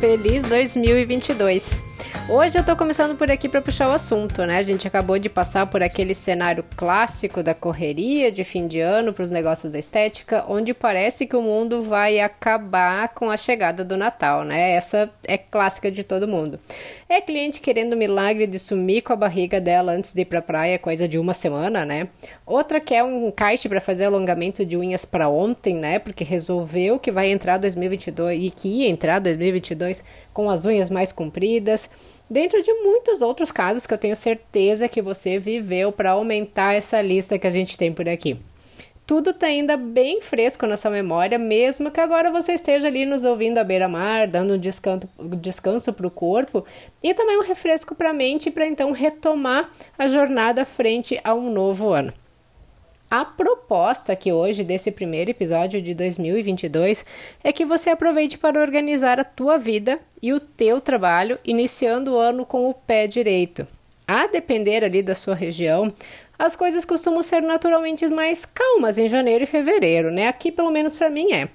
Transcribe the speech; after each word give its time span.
Feliz 0.00 0.44
2022! 0.44 1.87
Hoje 2.30 2.58
eu 2.58 2.62
tô 2.62 2.76
começando 2.76 3.16
por 3.16 3.30
aqui 3.30 3.48
para 3.48 3.62
puxar 3.62 3.88
o 3.88 3.92
assunto, 3.92 4.44
né? 4.44 4.58
A 4.58 4.62
gente 4.62 4.86
acabou 4.86 5.18
de 5.18 5.30
passar 5.30 5.64
por 5.64 5.82
aquele 5.82 6.12
cenário 6.12 6.62
clássico 6.76 7.42
da 7.42 7.54
correria 7.54 8.30
de 8.30 8.44
fim 8.44 8.66
de 8.66 8.80
ano 8.80 9.14
para 9.14 9.22
os 9.22 9.30
negócios 9.30 9.72
da 9.72 9.78
estética, 9.78 10.44
onde 10.46 10.74
parece 10.74 11.26
que 11.26 11.34
o 11.34 11.40
mundo 11.40 11.80
vai 11.80 12.20
acabar 12.20 13.08
com 13.14 13.30
a 13.30 13.36
chegada 13.38 13.82
do 13.82 13.96
Natal, 13.96 14.44
né? 14.44 14.72
Essa 14.72 15.10
é 15.26 15.38
clássica 15.38 15.90
de 15.90 16.04
todo 16.04 16.28
mundo. 16.28 16.60
É 17.08 17.18
cliente 17.18 17.62
querendo 17.62 17.94
o 17.94 17.96
milagre 17.96 18.46
de 18.46 18.58
sumir 18.58 19.00
com 19.00 19.14
a 19.14 19.16
barriga 19.16 19.58
dela 19.58 19.92
antes 19.92 20.12
de 20.12 20.20
ir 20.20 20.26
pra 20.26 20.42
praia, 20.42 20.78
coisa 20.78 21.08
de 21.08 21.18
uma 21.18 21.32
semana, 21.32 21.86
né? 21.86 22.08
Outra 22.44 22.78
quer 22.78 23.02
um 23.04 23.28
encaixe 23.28 23.70
para 23.70 23.80
fazer 23.80 24.04
alongamento 24.04 24.66
de 24.66 24.76
unhas 24.76 25.06
para 25.06 25.30
ontem, 25.30 25.76
né? 25.76 25.98
Porque 25.98 26.24
resolveu 26.24 26.98
que 26.98 27.10
vai 27.10 27.32
entrar 27.32 27.56
2022 27.56 28.38
e 28.38 28.50
que 28.50 28.68
ia 28.68 28.88
entrar 28.90 29.18
2022 29.18 30.04
com 30.34 30.50
as 30.50 30.66
unhas 30.66 30.90
mais 30.90 31.10
compridas 31.10 31.88
dentro 32.28 32.62
de 32.62 32.72
muitos 32.72 33.22
outros 33.22 33.50
casos 33.50 33.86
que 33.86 33.94
eu 33.94 33.98
tenho 33.98 34.16
certeza 34.16 34.88
que 34.88 35.00
você 35.00 35.38
viveu 35.38 35.90
para 35.90 36.10
aumentar 36.10 36.74
essa 36.74 37.00
lista 37.00 37.38
que 37.38 37.46
a 37.46 37.50
gente 37.50 37.78
tem 37.78 37.92
por 37.92 38.08
aqui. 38.08 38.38
Tudo 39.06 39.30
está 39.30 39.46
ainda 39.46 39.74
bem 39.74 40.20
fresco 40.20 40.66
na 40.66 40.76
sua 40.76 40.90
memória, 40.90 41.38
mesmo 41.38 41.90
que 41.90 41.98
agora 41.98 42.30
você 42.30 42.52
esteja 42.52 42.88
ali 42.88 43.06
nos 43.06 43.24
ouvindo 43.24 43.56
à 43.56 43.64
beira-mar, 43.64 44.28
dando 44.28 44.52
um 44.52 44.58
descanso, 44.58 45.08
descanso 45.40 45.94
para 45.94 46.06
o 46.06 46.10
corpo 46.10 46.62
e 47.02 47.14
também 47.14 47.38
um 47.38 47.42
refresco 47.42 47.94
para 47.94 48.10
a 48.10 48.12
mente 48.12 48.50
para 48.50 48.66
então 48.66 48.92
retomar 48.92 49.70
a 49.96 50.06
jornada 50.06 50.66
frente 50.66 51.18
a 51.24 51.32
um 51.32 51.50
novo 51.50 51.88
ano. 51.88 52.12
A 53.10 53.24
proposta 53.24 54.12
aqui 54.12 54.30
hoje 54.30 54.62
desse 54.62 54.92
primeiro 54.92 55.30
episódio 55.30 55.80
de 55.80 55.94
2022 55.94 57.06
é 57.42 57.50
que 57.50 57.64
você 57.64 57.88
aproveite 57.88 58.36
para 58.36 58.60
organizar 58.60 59.18
a 59.18 59.24
tua 59.24 59.56
vida 59.56 59.98
e 60.20 60.30
o 60.34 60.38
teu 60.38 60.78
trabalho, 60.78 61.38
iniciando 61.42 62.12
o 62.12 62.18
ano 62.18 62.44
com 62.44 62.68
o 62.68 62.74
pé 62.74 63.06
direito. 63.06 63.66
A 64.06 64.26
depender 64.26 64.84
ali 64.84 65.02
da 65.02 65.14
sua 65.14 65.34
região, 65.34 65.90
as 66.38 66.54
coisas 66.54 66.84
costumam 66.84 67.22
ser 67.22 67.40
naturalmente 67.40 68.06
mais 68.08 68.44
calmas 68.44 68.98
em 68.98 69.08
janeiro 69.08 69.44
e 69.44 69.46
fevereiro, 69.46 70.10
né? 70.10 70.28
Aqui 70.28 70.52
pelo 70.52 70.70
menos 70.70 70.94
para 70.94 71.08
mim 71.08 71.32
é. 71.32 71.48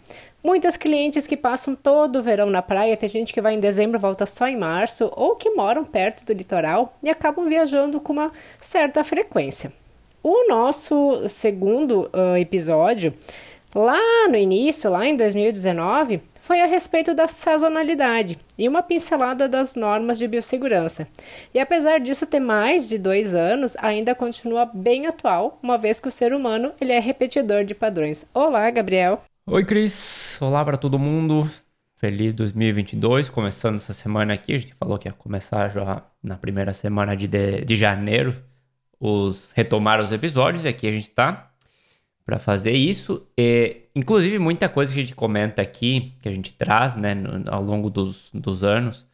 Muitas 0.43 0.75
clientes 0.75 1.27
que 1.27 1.37
passam 1.37 1.75
todo 1.75 2.17
o 2.17 2.23
verão 2.23 2.49
na 2.49 2.63
praia, 2.63 2.97
tem 2.97 3.07
gente 3.07 3.31
que 3.31 3.41
vai 3.41 3.53
em 3.53 3.59
dezembro, 3.59 3.99
volta 3.99 4.25
só 4.25 4.47
em 4.47 4.57
março, 4.57 5.11
ou 5.15 5.35
que 5.35 5.51
moram 5.51 5.85
perto 5.85 6.25
do 6.25 6.33
litoral 6.33 6.97
e 7.03 7.11
acabam 7.11 7.47
viajando 7.47 8.01
com 8.01 8.11
uma 8.11 8.31
certa 8.59 9.03
frequência. 9.03 9.71
O 10.25 10.47
nosso 10.47 11.27
segundo 11.27 12.09
uh, 12.13 12.37
episódio, 12.37 13.13
lá 13.75 14.29
no 14.29 14.37
início, 14.37 14.89
lá 14.89 15.05
em 15.05 15.17
2019, 15.17 16.21
foi 16.39 16.61
a 16.61 16.65
respeito 16.65 17.13
da 17.13 17.27
sazonalidade 17.27 18.39
e 18.57 18.69
uma 18.69 18.81
pincelada 18.81 19.49
das 19.49 19.75
normas 19.75 20.17
de 20.17 20.25
biossegurança. 20.25 21.09
E 21.53 21.59
apesar 21.59 21.99
disso 21.99 22.25
ter 22.25 22.39
mais 22.39 22.87
de 22.87 22.97
dois 22.97 23.35
anos, 23.35 23.75
ainda 23.81 24.15
continua 24.15 24.63
bem 24.65 25.07
atual, 25.07 25.59
uma 25.61 25.77
vez 25.77 25.99
que 25.99 26.07
o 26.07 26.11
ser 26.11 26.33
humano 26.33 26.71
ele 26.79 26.93
é 26.93 26.99
repetidor 26.99 27.65
de 27.65 27.75
padrões. 27.75 28.25
Olá, 28.33 28.71
Gabriel. 28.71 29.21
Oi, 29.45 29.65
Cris. 29.65 30.37
Olá 30.41 30.63
para 30.63 30.77
todo 30.77 30.97
mundo. 30.97 31.51
Feliz 31.97 32.33
2022, 32.33 33.27
começando 33.27 33.75
essa 33.75 33.91
semana 33.91 34.35
aqui. 34.35 34.53
A 34.53 34.57
gente 34.57 34.73
falou 34.75 34.97
que 34.97 35.09
ia 35.09 35.13
começar 35.13 35.67
já 35.67 36.01
na 36.23 36.37
primeira 36.37 36.73
semana 36.73 37.13
de, 37.13 37.27
de, 37.27 37.65
de 37.65 37.75
janeiro 37.75 38.33
os 39.03 39.51
retomar 39.53 39.99
os 39.99 40.13
episódios 40.13 40.63
e 40.63 40.67
aqui 40.69 40.87
a 40.87 40.91
gente 40.91 41.11
tá 41.11 41.51
para 42.25 42.39
fazer 42.39 42.71
isso. 42.71 43.27
E, 43.37 43.81
inclusive, 43.93 44.39
muita 44.39 44.69
coisa 44.69 44.93
que 44.93 44.99
a 44.99 45.03
gente 45.03 45.13
comenta 45.13 45.61
aqui, 45.61 46.13
que 46.21 46.29
a 46.29 46.33
gente 46.33 46.55
traz 46.55 46.95
né, 46.95 47.13
no, 47.13 47.43
ao 47.53 47.61
longo 47.61 47.89
dos, 47.89 48.29
dos 48.33 48.63
anos, 48.63 49.05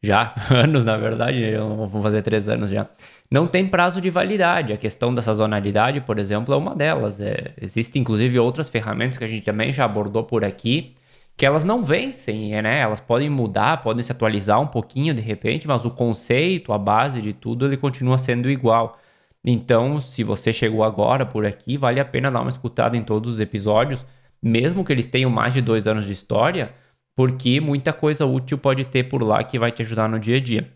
já, 0.00 0.32
anos 0.48 0.84
na 0.84 0.96
verdade, 0.96 1.56
vamos 1.56 2.02
fazer 2.02 2.22
três 2.22 2.48
anos 2.48 2.70
já, 2.70 2.88
não 3.28 3.48
tem 3.48 3.66
prazo 3.66 4.00
de 4.00 4.10
validade. 4.10 4.72
A 4.72 4.76
questão 4.76 5.12
da 5.12 5.22
sazonalidade, 5.22 6.00
por 6.02 6.20
exemplo, 6.20 6.54
é 6.54 6.56
uma 6.56 6.76
delas. 6.76 7.20
É, 7.20 7.52
existem, 7.60 8.00
inclusive, 8.00 8.38
outras 8.38 8.68
ferramentas 8.68 9.18
que 9.18 9.24
a 9.24 9.28
gente 9.28 9.44
também 9.44 9.72
já 9.72 9.84
abordou 9.84 10.22
por 10.22 10.44
aqui, 10.44 10.94
que 11.36 11.44
elas 11.44 11.64
não 11.64 11.82
vencem, 11.82 12.50
né? 12.62 12.78
Elas 12.78 13.00
podem 13.00 13.28
mudar, 13.28 13.82
podem 13.82 14.04
se 14.04 14.12
atualizar 14.12 14.60
um 14.60 14.68
pouquinho 14.68 15.14
de 15.14 15.22
repente, 15.22 15.66
mas 15.66 15.84
o 15.84 15.90
conceito, 15.90 16.72
a 16.72 16.78
base 16.78 17.20
de 17.20 17.32
tudo, 17.32 17.66
ele 17.66 17.76
continua 17.76 18.18
sendo 18.18 18.48
igual. 18.48 18.98
Então, 19.44 20.00
se 20.00 20.22
você 20.22 20.52
chegou 20.52 20.84
agora 20.84 21.26
por 21.26 21.44
aqui, 21.44 21.76
vale 21.76 21.98
a 21.98 22.04
pena 22.04 22.30
dar 22.30 22.40
uma 22.40 22.50
escutada 22.50 22.96
em 22.96 23.02
todos 23.02 23.34
os 23.34 23.40
episódios, 23.40 24.04
mesmo 24.40 24.84
que 24.84 24.92
eles 24.92 25.06
tenham 25.06 25.30
mais 25.30 25.52
de 25.52 25.60
dois 25.60 25.86
anos 25.88 26.06
de 26.06 26.12
história, 26.12 26.72
porque 27.14 27.60
muita 27.60 27.92
coisa 27.92 28.24
útil 28.24 28.56
pode 28.56 28.84
ter 28.84 29.04
por 29.04 29.22
lá 29.22 29.42
que 29.42 29.58
vai 29.58 29.72
te 29.72 29.82
ajudar 29.82 30.08
no 30.08 30.18
dia 30.18 30.36
a 30.36 30.40
dia. 30.40 30.68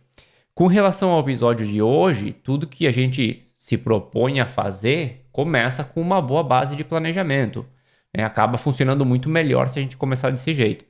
Com 0.55 0.67
relação 0.67 1.11
ao 1.11 1.21
episódio 1.21 1.67
de 1.67 1.81
hoje, 1.81 2.33
tudo 2.33 2.67
que 2.67 2.87
a 2.87 2.91
gente 2.91 3.47
se 3.57 3.77
propõe 3.77 4.41
a 4.41 4.47
fazer 4.47 5.27
começa 5.31 5.85
com 5.85 6.01
uma 6.01 6.21
boa 6.21 6.43
base 6.43 6.75
de 6.75 6.83
planejamento. 6.83 7.65
Né? 8.17 8.25
Acaba 8.25 8.59
funcionando 8.59 9.05
muito 9.05 9.29
melhor 9.29 9.69
se 9.69 9.79
a 9.79 9.83
gente 9.83 9.97
começar 9.97 10.31
desse 10.31 10.53
jeito. 10.53 10.85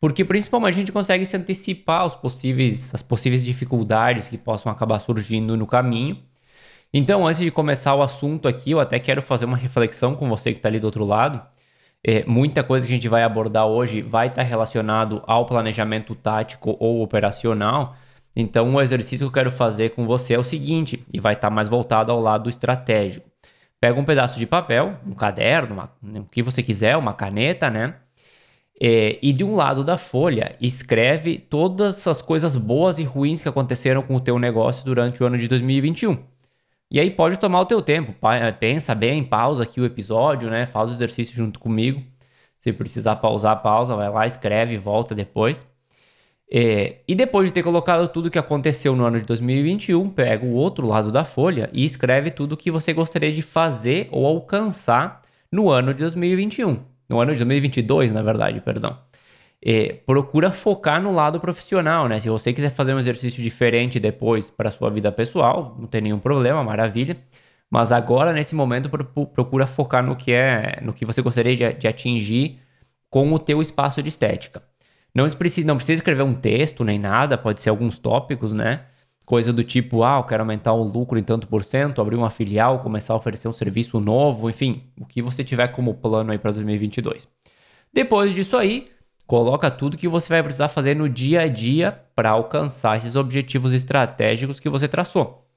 Porque 0.00 0.24
principalmente 0.24 0.74
a 0.74 0.78
gente 0.78 0.92
consegue 0.92 1.24
se 1.24 1.36
antecipar 1.36 2.00
aos 2.00 2.14
possíveis, 2.14 2.92
as 2.94 3.02
possíveis 3.02 3.44
dificuldades 3.44 4.28
que 4.28 4.36
possam 4.36 4.72
acabar 4.72 4.98
surgindo 4.98 5.56
no 5.56 5.66
caminho 5.66 6.16
então, 6.96 7.26
antes 7.26 7.40
de 7.40 7.50
começar 7.50 7.92
o 7.96 8.02
assunto 8.02 8.46
aqui, 8.46 8.70
eu 8.70 8.78
até 8.78 9.00
quero 9.00 9.20
fazer 9.20 9.46
uma 9.46 9.56
reflexão 9.56 10.14
com 10.14 10.28
você 10.28 10.52
que 10.52 10.60
está 10.60 10.68
ali 10.68 10.78
do 10.78 10.84
outro 10.84 11.04
lado. 11.04 11.42
É, 12.06 12.24
muita 12.24 12.62
coisa 12.62 12.86
que 12.86 12.92
a 12.92 12.96
gente 12.96 13.08
vai 13.08 13.24
abordar 13.24 13.66
hoje 13.66 14.00
vai 14.00 14.28
estar 14.28 14.44
tá 14.44 14.48
relacionado 14.48 15.20
ao 15.26 15.44
planejamento 15.44 16.14
tático 16.14 16.76
ou 16.78 17.02
operacional. 17.02 17.96
Então, 18.36 18.72
o 18.72 18.80
exercício 18.80 19.18
que 19.18 19.24
eu 19.24 19.32
quero 19.32 19.50
fazer 19.50 19.90
com 19.90 20.06
você 20.06 20.34
é 20.34 20.38
o 20.38 20.44
seguinte, 20.44 21.04
e 21.12 21.18
vai 21.18 21.34
estar 21.34 21.48
tá 21.48 21.54
mais 21.54 21.66
voltado 21.66 22.12
ao 22.12 22.20
lado 22.20 22.48
estratégico. 22.48 23.28
Pega 23.80 23.98
um 23.98 24.04
pedaço 24.04 24.38
de 24.38 24.46
papel, 24.46 24.96
um 25.04 25.14
caderno, 25.14 25.74
uma, 25.74 25.92
o 26.20 26.24
que 26.26 26.44
você 26.44 26.62
quiser, 26.62 26.96
uma 26.96 27.12
caneta, 27.12 27.70
né? 27.70 27.96
É, 28.80 29.18
e 29.20 29.32
de 29.32 29.42
um 29.42 29.56
lado 29.56 29.82
da 29.82 29.96
folha, 29.96 30.54
escreve 30.60 31.38
todas 31.38 32.06
as 32.06 32.22
coisas 32.22 32.56
boas 32.56 33.00
e 33.00 33.02
ruins 33.02 33.42
que 33.42 33.48
aconteceram 33.48 34.00
com 34.02 34.14
o 34.14 34.20
teu 34.20 34.38
negócio 34.38 34.84
durante 34.84 35.22
o 35.22 35.26
ano 35.26 35.36
de 35.36 35.48
2021. 35.48 36.33
E 36.90 37.00
aí 37.00 37.10
pode 37.10 37.38
tomar 37.38 37.60
o 37.60 37.66
teu 37.66 37.82
tempo, 37.82 38.14
eh, 38.28 38.52
pensa 38.52 38.94
bem, 38.94 39.24
pausa 39.24 39.64
aqui 39.64 39.80
o 39.80 39.84
episódio, 39.84 40.48
né? 40.50 40.66
Faz 40.66 40.90
o 40.90 40.92
exercício 40.92 41.34
junto 41.34 41.58
comigo. 41.58 42.02
Se 42.60 42.72
precisar 42.72 43.16
pausar, 43.16 43.60
pausa, 43.62 43.96
vai 43.96 44.08
lá, 44.08 44.26
escreve, 44.26 44.76
volta 44.76 45.14
depois. 45.14 45.66
É, 46.50 46.98
e 47.08 47.14
depois 47.14 47.48
de 47.48 47.54
ter 47.54 47.62
colocado 47.62 48.08
tudo 48.08 48.30
que 48.30 48.38
aconteceu 48.38 48.94
no 48.94 49.04
ano 49.04 49.18
de 49.18 49.24
2021, 49.24 50.10
pega 50.10 50.44
o 50.44 50.52
outro 50.54 50.86
lado 50.86 51.10
da 51.10 51.24
folha 51.24 51.68
e 51.72 51.84
escreve 51.84 52.30
tudo 52.30 52.52
o 52.52 52.56
que 52.56 52.70
você 52.70 52.92
gostaria 52.92 53.32
de 53.32 53.42
fazer 53.42 54.08
ou 54.12 54.26
alcançar 54.26 55.22
no 55.50 55.70
ano 55.70 55.92
de 55.92 56.00
2021. 56.00 56.78
No 57.08 57.20
ano 57.20 57.32
de 57.32 57.38
2022, 57.38 58.12
na 58.12 58.22
verdade, 58.22 58.60
perdão 58.60 58.98
é, 59.64 59.94
procura 59.94 60.52
focar 60.52 61.00
no 61.00 61.12
lado 61.12 61.40
profissional, 61.40 62.06
né? 62.06 62.20
Se 62.20 62.28
você 62.28 62.52
quiser 62.52 62.70
fazer 62.70 62.92
um 62.92 62.98
exercício 62.98 63.42
diferente 63.42 63.98
depois 63.98 64.50
para 64.50 64.70
sua 64.70 64.90
vida 64.90 65.10
pessoal, 65.10 65.74
não 65.78 65.86
tem 65.86 66.02
nenhum 66.02 66.18
problema, 66.18 66.62
maravilha. 66.62 67.16
Mas 67.70 67.90
agora, 67.90 68.32
nesse 68.32 68.54
momento, 68.54 68.90
procura 69.34 69.66
focar 69.66 70.04
no 70.04 70.14
que 70.14 70.32
é, 70.32 70.80
no 70.82 70.92
que 70.92 71.06
você 71.06 71.22
gostaria 71.22 71.56
de, 71.56 71.72
de 71.78 71.88
atingir 71.88 72.60
com 73.08 73.32
o 73.32 73.38
teu 73.38 73.62
espaço 73.62 74.02
de 74.02 74.10
estética. 74.10 74.62
Não 75.14 75.28
precisa, 75.30 75.66
não 75.66 75.76
precisa 75.76 75.94
escrever 75.94 76.24
um 76.24 76.34
texto 76.34 76.84
nem 76.84 76.98
nada, 76.98 77.38
pode 77.38 77.60
ser 77.62 77.70
alguns 77.70 77.98
tópicos, 77.98 78.52
né? 78.52 78.82
Coisa 79.24 79.52
do 79.52 79.64
tipo, 79.64 80.04
ah, 80.04 80.18
eu 80.18 80.24
quero 80.24 80.42
aumentar 80.42 80.74
o 80.74 80.82
lucro 80.82 81.18
em 81.18 81.22
tanto 81.22 81.46
por 81.48 81.64
cento, 81.64 82.02
abrir 82.02 82.16
uma 82.16 82.28
filial, 82.30 82.80
começar 82.80 83.14
a 83.14 83.16
oferecer 83.16 83.48
um 83.48 83.52
serviço 83.52 83.98
novo, 83.98 84.50
enfim, 84.50 84.82
o 85.00 85.06
que 85.06 85.22
você 85.22 85.42
tiver 85.42 85.68
como 85.68 85.94
plano 85.94 86.32
aí 86.32 86.38
para 86.38 86.52
2022. 86.52 87.26
Depois 87.92 88.34
disso 88.34 88.56
aí, 88.56 88.88
Coloca 89.26 89.70
tudo 89.70 89.96
que 89.96 90.06
você 90.06 90.28
vai 90.28 90.42
precisar 90.42 90.68
fazer 90.68 90.94
no 90.94 91.08
dia 91.08 91.42
a 91.42 91.48
dia 91.48 91.92
para 92.14 92.30
alcançar 92.30 92.96
esses 92.96 93.16
objetivos 93.16 93.72
estratégicos 93.72 94.60
que 94.60 94.68
você 94.68 94.86
traçou. 94.86 95.48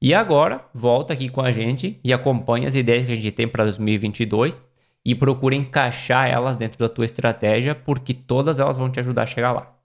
E 0.00 0.14
agora, 0.14 0.64
volta 0.72 1.12
aqui 1.12 1.28
com 1.28 1.40
a 1.40 1.50
gente 1.50 1.98
e 2.04 2.12
acompanhe 2.12 2.66
as 2.66 2.76
ideias 2.76 3.06
que 3.06 3.12
a 3.12 3.14
gente 3.16 3.32
tem 3.32 3.48
para 3.48 3.64
2022 3.64 4.62
e 5.04 5.14
procure 5.14 5.56
encaixar 5.56 6.28
elas 6.28 6.56
dentro 6.56 6.78
da 6.78 6.88
tua 6.88 7.04
estratégia, 7.04 7.74
porque 7.74 8.14
todas 8.14 8.60
elas 8.60 8.76
vão 8.76 8.90
te 8.90 9.00
ajudar 9.00 9.24
a 9.24 9.26
chegar 9.26 9.52
lá. 9.52 9.77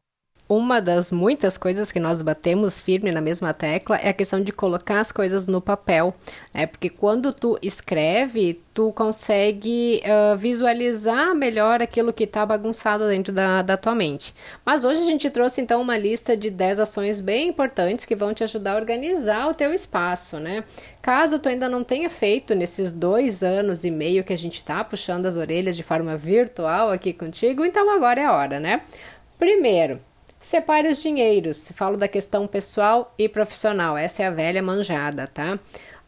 Uma 0.47 0.81
das 0.81 1.09
muitas 1.09 1.57
coisas 1.57 1.89
que 1.89 2.01
nós 2.01 2.21
batemos 2.21 2.81
firme 2.81 3.13
na 3.13 3.21
mesma 3.21 3.53
tecla 3.53 3.95
é 3.95 4.09
a 4.09 4.13
questão 4.13 4.41
de 4.41 4.51
colocar 4.51 4.99
as 4.99 5.09
coisas 5.09 5.47
no 5.47 5.61
papel, 5.61 6.13
né? 6.53 6.67
Porque 6.67 6.89
quando 6.89 7.31
tu 7.31 7.57
escreve, 7.61 8.61
tu 8.73 8.91
consegue 8.91 10.03
uh, 10.03 10.37
visualizar 10.37 11.33
melhor 11.33 11.81
aquilo 11.81 12.11
que 12.11 12.25
está 12.25 12.45
bagunçado 12.45 13.07
dentro 13.07 13.31
da, 13.31 13.61
da 13.61 13.77
tua 13.77 13.95
mente. 13.95 14.35
Mas 14.65 14.83
hoje 14.83 15.01
a 15.01 15.05
gente 15.05 15.29
trouxe 15.29 15.61
então 15.61 15.81
uma 15.81 15.97
lista 15.97 16.35
de 16.35 16.49
10 16.49 16.81
ações 16.81 17.21
bem 17.21 17.47
importantes 17.47 18.03
que 18.03 18.15
vão 18.15 18.33
te 18.33 18.43
ajudar 18.43 18.73
a 18.73 18.75
organizar 18.75 19.49
o 19.49 19.53
teu 19.53 19.73
espaço, 19.73 20.39
né? 20.39 20.65
Caso 21.01 21.39
tu 21.39 21.47
ainda 21.47 21.69
não 21.69 21.85
tenha 21.85 22.09
feito 22.09 22.53
nesses 22.53 22.91
dois 22.91 23.43
anos 23.43 23.85
e 23.85 23.91
meio 23.91 24.25
que 24.25 24.33
a 24.33 24.37
gente 24.37 24.57
está 24.57 24.83
puxando 24.83 25.25
as 25.25 25.37
orelhas 25.37 25.77
de 25.77 25.83
forma 25.83 26.17
virtual 26.17 26.91
aqui 26.91 27.13
contigo, 27.13 27.63
então 27.63 27.89
agora 27.89 28.19
é 28.19 28.25
a 28.25 28.33
hora, 28.33 28.59
né? 28.59 28.81
Primeiro, 29.39 29.99
separe 30.43 30.89
os 30.89 31.01
dinheiros. 31.01 31.71
Falo 31.73 31.95
da 31.95 32.07
questão 32.07 32.45
pessoal 32.45 33.13
e 33.17 33.29
profissional. 33.29 33.97
Essa 33.97 34.23
é 34.23 34.27
a 34.27 34.31
velha 34.31 34.61
manjada, 34.61 35.25
tá? 35.25 35.57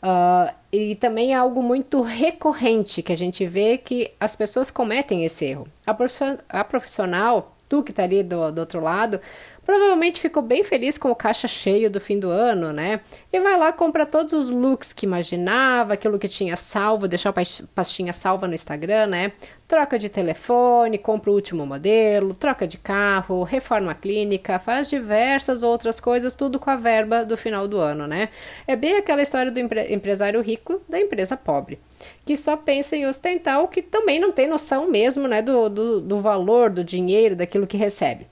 Uh, 0.03 0.53
e 0.71 0.95
também 0.95 1.33
é 1.33 1.35
algo 1.35 1.63
muito 1.63 2.01
recorrente 2.01 3.01
que 3.01 3.13
a 3.13 3.17
gente 3.17 3.45
vê 3.45 3.77
que 3.77 4.11
as 4.19 4.35
pessoas 4.35 4.69
cometem 4.69 5.23
esse 5.23 5.45
erro. 5.45 5.67
A 5.87 6.63
profissional, 6.63 7.55
tu 7.69 7.81
que 7.81 7.93
tá 7.93 8.03
ali 8.03 8.21
do, 8.21 8.51
do 8.51 8.59
outro 8.59 8.81
lado, 8.81 9.19
Provavelmente 9.65 10.21
ficou 10.21 10.43
bem 10.43 10.63
feliz 10.63 10.95
com 10.95 11.09
o 11.09 11.15
caixa 11.15 11.47
cheio 11.47 11.89
do 11.89 11.99
fim 11.99 12.19
do 12.19 12.29
ano, 12.29 12.71
né? 12.71 13.01
E 13.33 13.39
vai 13.39 13.57
lá, 13.57 13.73
compra 13.73 14.05
todos 14.05 14.31
os 14.31 14.51
looks 14.51 14.93
que 14.93 15.07
imaginava, 15.07 15.95
aquilo 15.95 16.19
que 16.19 16.27
tinha 16.27 16.55
salvo, 16.55 17.07
deixar 17.07 17.31
a 17.31 17.33
pastinha 17.73 18.13
salva 18.13 18.47
no 18.47 18.53
Instagram, 18.53 19.07
né? 19.07 19.31
Troca 19.67 19.97
de 19.97 20.09
telefone, 20.09 20.99
compra 20.99 21.31
o 21.31 21.33
último 21.33 21.65
modelo, 21.65 22.35
troca 22.35 22.67
de 22.67 22.77
carro, 22.77 23.41
reforma 23.41 23.93
a 23.93 23.95
clínica, 23.95 24.59
faz 24.59 24.87
diversas 24.87 25.63
outras 25.63 25.99
coisas, 25.99 26.35
tudo 26.35 26.59
com 26.59 26.69
a 26.69 26.75
verba 26.75 27.25
do 27.25 27.35
final 27.35 27.67
do 27.67 27.79
ano, 27.79 28.05
né? 28.05 28.29
É 28.67 28.75
bem 28.75 28.95
aquela 28.95 29.23
história 29.23 29.51
do 29.51 29.59
empre 29.59 29.91
empresário 29.91 30.39
rico 30.39 30.79
da 30.87 30.99
empresa 30.99 31.35
pobre, 31.35 31.79
que 32.23 32.37
só 32.37 32.55
pensa 32.55 32.95
em 32.95 33.07
ostentar 33.07 33.63
o 33.63 33.67
que 33.67 33.81
também 33.81 34.19
não 34.19 34.31
tem 34.31 34.47
noção 34.47 34.87
mesmo, 34.91 35.27
né, 35.27 35.41
do, 35.41 35.67
do, 35.67 35.99
do 35.99 36.19
valor, 36.19 36.69
do 36.69 36.83
dinheiro, 36.83 37.35
daquilo 37.35 37.65
que 37.65 37.75
recebe. 37.75 38.27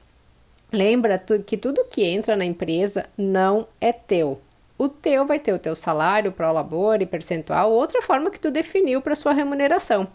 Lembra 0.71 1.18
que 1.45 1.57
tudo 1.57 1.86
que 1.86 2.03
entra 2.03 2.36
na 2.36 2.45
empresa 2.45 3.07
não 3.18 3.68
é 3.81 3.91
teu. 3.91 4.39
O 4.78 4.90
teu 4.90 5.25
vai 5.25 5.40
ter 5.40 5.54
o 5.54 5.60
teu 5.60 5.75
salário, 5.75 6.31
pro 6.31 6.52
labor 6.52 7.02
e 7.02 7.06
percentual, 7.06 7.72
outra 7.72 8.02
forma 8.02 8.31
que 8.31 8.40
tu 8.40 8.50
definiu 8.50 9.02
para 9.02 9.16
sua 9.16 9.31
remuneração. 9.31 10.08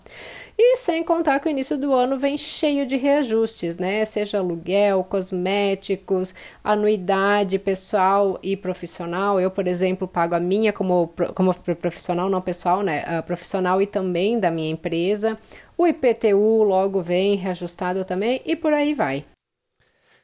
E 0.59 0.77
sem 0.77 1.05
contar 1.05 1.39
que 1.39 1.49
o 1.49 1.51
início 1.51 1.79
do 1.79 1.95
ano 1.95 2.19
vem 2.19 2.37
cheio 2.37 2.85
de 2.85 2.97
reajustes, 2.97 3.77
né? 3.77 4.05
Seja 4.05 4.39
aluguel, 4.39 5.05
cosméticos, 5.05 6.35
anuidade 6.65 7.59
pessoal 7.59 8.39
e 8.43 8.57
profissional. 8.57 9.41
Eu, 9.41 9.53
por 9.53 9.69
exemplo, 9.69 10.09
pago 10.09 10.35
a 10.35 10.41
minha 10.41 10.73
como, 10.73 11.15
como 11.35 11.55
profissional, 11.55 12.29
não 12.29 12.41
pessoal, 12.41 12.83
né? 12.83 13.21
Uh, 13.21 13.23
profissional 13.23 13.81
e 13.81 13.87
também 13.87 14.41
da 14.41 14.51
minha 14.51 14.71
empresa. 14.71 15.39
O 15.77 15.87
IPTU 15.87 16.65
logo 16.65 17.01
vem 17.01 17.37
reajustado 17.37 18.05
também 18.05 18.43
e 18.45 18.57
por 18.57 18.73
aí 18.73 18.95
vai. 18.95 19.25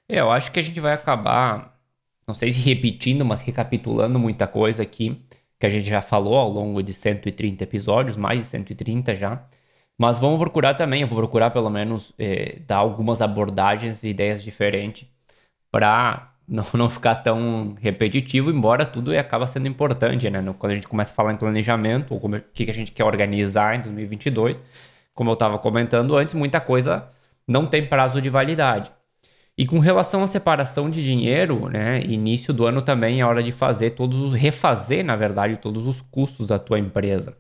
É, 0.08 0.20
eu 0.20 0.30
acho 0.30 0.50
que 0.50 0.58
a 0.58 0.62
gente 0.62 0.80
vai 0.80 0.92
acabar, 0.92 1.73
não 2.26 2.34
sei 2.34 2.50
se 2.52 2.58
repetindo, 2.58 3.24
mas 3.24 3.40
recapitulando 3.42 4.18
muita 4.18 4.46
coisa 4.46 4.82
aqui 4.82 5.20
que 5.58 5.66
a 5.66 5.68
gente 5.68 5.86
já 5.86 6.02
falou 6.02 6.36
ao 6.36 6.50
longo 6.50 6.82
de 6.82 6.92
130 6.92 7.64
episódios, 7.64 8.16
mais 8.16 8.40
de 8.40 8.44
130 8.46 9.14
já. 9.14 9.46
Mas 9.98 10.18
vamos 10.18 10.38
procurar 10.38 10.74
também, 10.74 11.02
eu 11.02 11.08
vou 11.08 11.18
procurar 11.18 11.50
pelo 11.50 11.70
menos 11.70 12.12
é, 12.18 12.58
dar 12.66 12.78
algumas 12.78 13.22
abordagens 13.22 14.02
e 14.02 14.08
ideias 14.08 14.42
diferentes 14.42 15.08
para 15.70 16.32
não, 16.48 16.64
não 16.74 16.88
ficar 16.88 17.16
tão 17.16 17.76
repetitivo, 17.80 18.50
embora 18.50 18.84
tudo 18.84 19.16
acaba 19.16 19.46
sendo 19.46 19.68
importante, 19.68 20.28
né? 20.30 20.42
Quando 20.58 20.72
a 20.72 20.74
gente 20.74 20.88
começa 20.88 21.12
a 21.12 21.14
falar 21.14 21.32
em 21.32 21.36
planejamento, 21.36 22.12
ou 22.14 22.18
o 22.18 22.40
que 22.52 22.70
a 22.70 22.74
gente 22.74 22.92
quer 22.92 23.04
organizar 23.04 23.76
em 23.76 23.82
2022, 23.82 24.62
como 25.14 25.30
eu 25.30 25.34
estava 25.34 25.58
comentando 25.58 26.16
antes, 26.16 26.34
muita 26.34 26.60
coisa 26.60 27.08
não 27.46 27.66
tem 27.66 27.86
prazo 27.86 28.20
de 28.20 28.30
validade. 28.30 28.90
E 29.56 29.66
com 29.66 29.78
relação 29.78 30.22
à 30.22 30.26
separação 30.26 30.90
de 30.90 31.02
dinheiro, 31.02 31.68
né, 31.68 32.02
início 32.02 32.52
do 32.52 32.66
ano 32.66 32.82
também 32.82 33.20
é 33.20 33.24
hora 33.24 33.42
de 33.42 33.52
fazer 33.52 33.90
todos 33.90 34.20
os 34.20 34.32
refazer, 34.34 35.04
na 35.04 35.14
verdade, 35.14 35.56
todos 35.56 35.86
os 35.86 36.00
custos 36.00 36.48
da 36.48 36.58
tua 36.58 36.78
empresa. 36.78 37.36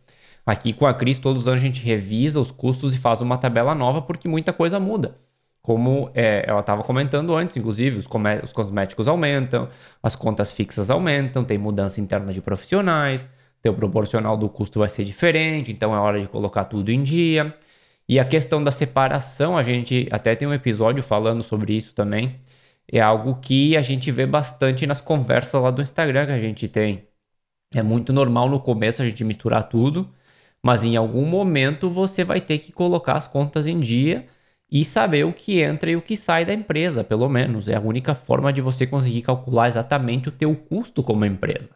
Aqui 0.46 0.72
com 0.72 0.86
a 0.86 0.94
Cris, 0.94 1.18
todos 1.18 1.42
os 1.42 1.48
anos 1.48 1.60
a 1.60 1.64
gente 1.64 1.82
revisa 1.82 2.38
os 2.40 2.52
custos 2.52 2.94
e 2.94 2.98
faz 2.98 3.20
uma 3.20 3.36
tabela 3.36 3.74
nova 3.74 4.00
porque 4.00 4.28
muita 4.28 4.52
coisa 4.52 4.78
muda. 4.78 5.16
Como 5.60 6.10
é, 6.14 6.44
ela 6.46 6.60
estava 6.60 6.84
comentando 6.84 7.34
antes, 7.34 7.56
inclusive, 7.56 7.98
os, 7.98 8.06
os 8.44 8.52
cosméticos 8.52 9.08
aumentam, 9.08 9.68
as 10.02 10.14
contas 10.14 10.52
fixas 10.52 10.90
aumentam, 10.90 11.42
tem 11.42 11.58
mudança 11.58 12.00
interna 12.00 12.32
de 12.32 12.40
profissionais, 12.42 13.28
teu 13.62 13.74
proporcional 13.74 14.36
do 14.36 14.48
custo 14.48 14.78
vai 14.78 14.88
ser 14.90 15.04
diferente, 15.04 15.72
então 15.72 15.94
é 15.94 15.98
hora 15.98 16.20
de 16.20 16.28
colocar 16.28 16.66
tudo 16.66 16.92
em 16.92 17.02
dia. 17.02 17.54
E 18.08 18.18
a 18.18 18.24
questão 18.24 18.62
da 18.62 18.70
separação, 18.70 19.56
a 19.56 19.62
gente 19.62 20.08
até 20.10 20.34
tem 20.36 20.46
um 20.46 20.54
episódio 20.54 21.02
falando 21.02 21.42
sobre 21.42 21.74
isso 21.74 21.94
também. 21.94 22.40
É 22.90 23.00
algo 23.00 23.36
que 23.40 23.76
a 23.76 23.82
gente 23.82 24.10
vê 24.12 24.26
bastante 24.26 24.86
nas 24.86 25.00
conversas 25.00 25.60
lá 25.62 25.70
do 25.70 25.82
Instagram 25.82 26.26
que 26.26 26.32
a 26.32 26.40
gente 26.40 26.68
tem. 26.68 27.08
É 27.74 27.82
muito 27.82 28.12
normal 28.12 28.48
no 28.48 28.60
começo 28.60 29.02
a 29.02 29.04
gente 29.04 29.24
misturar 29.24 29.68
tudo, 29.68 30.12
mas 30.62 30.84
em 30.84 30.96
algum 30.96 31.26
momento 31.26 31.90
você 31.90 32.24
vai 32.24 32.40
ter 32.40 32.58
que 32.58 32.72
colocar 32.72 33.14
as 33.14 33.26
contas 33.26 33.66
em 33.66 33.80
dia 33.80 34.26
e 34.70 34.84
saber 34.84 35.24
o 35.24 35.32
que 35.32 35.60
entra 35.60 35.90
e 35.90 35.96
o 35.96 36.02
que 36.02 36.16
sai 36.16 36.44
da 36.44 36.54
empresa, 36.54 37.04
pelo 37.04 37.28
menos. 37.28 37.68
É 37.68 37.76
a 37.76 37.80
única 37.80 38.14
forma 38.14 38.52
de 38.52 38.60
você 38.60 38.86
conseguir 38.86 39.22
calcular 39.22 39.68
exatamente 39.68 40.28
o 40.28 40.32
teu 40.32 40.54
custo 40.54 41.02
como 41.02 41.24
empresa. 41.24 41.74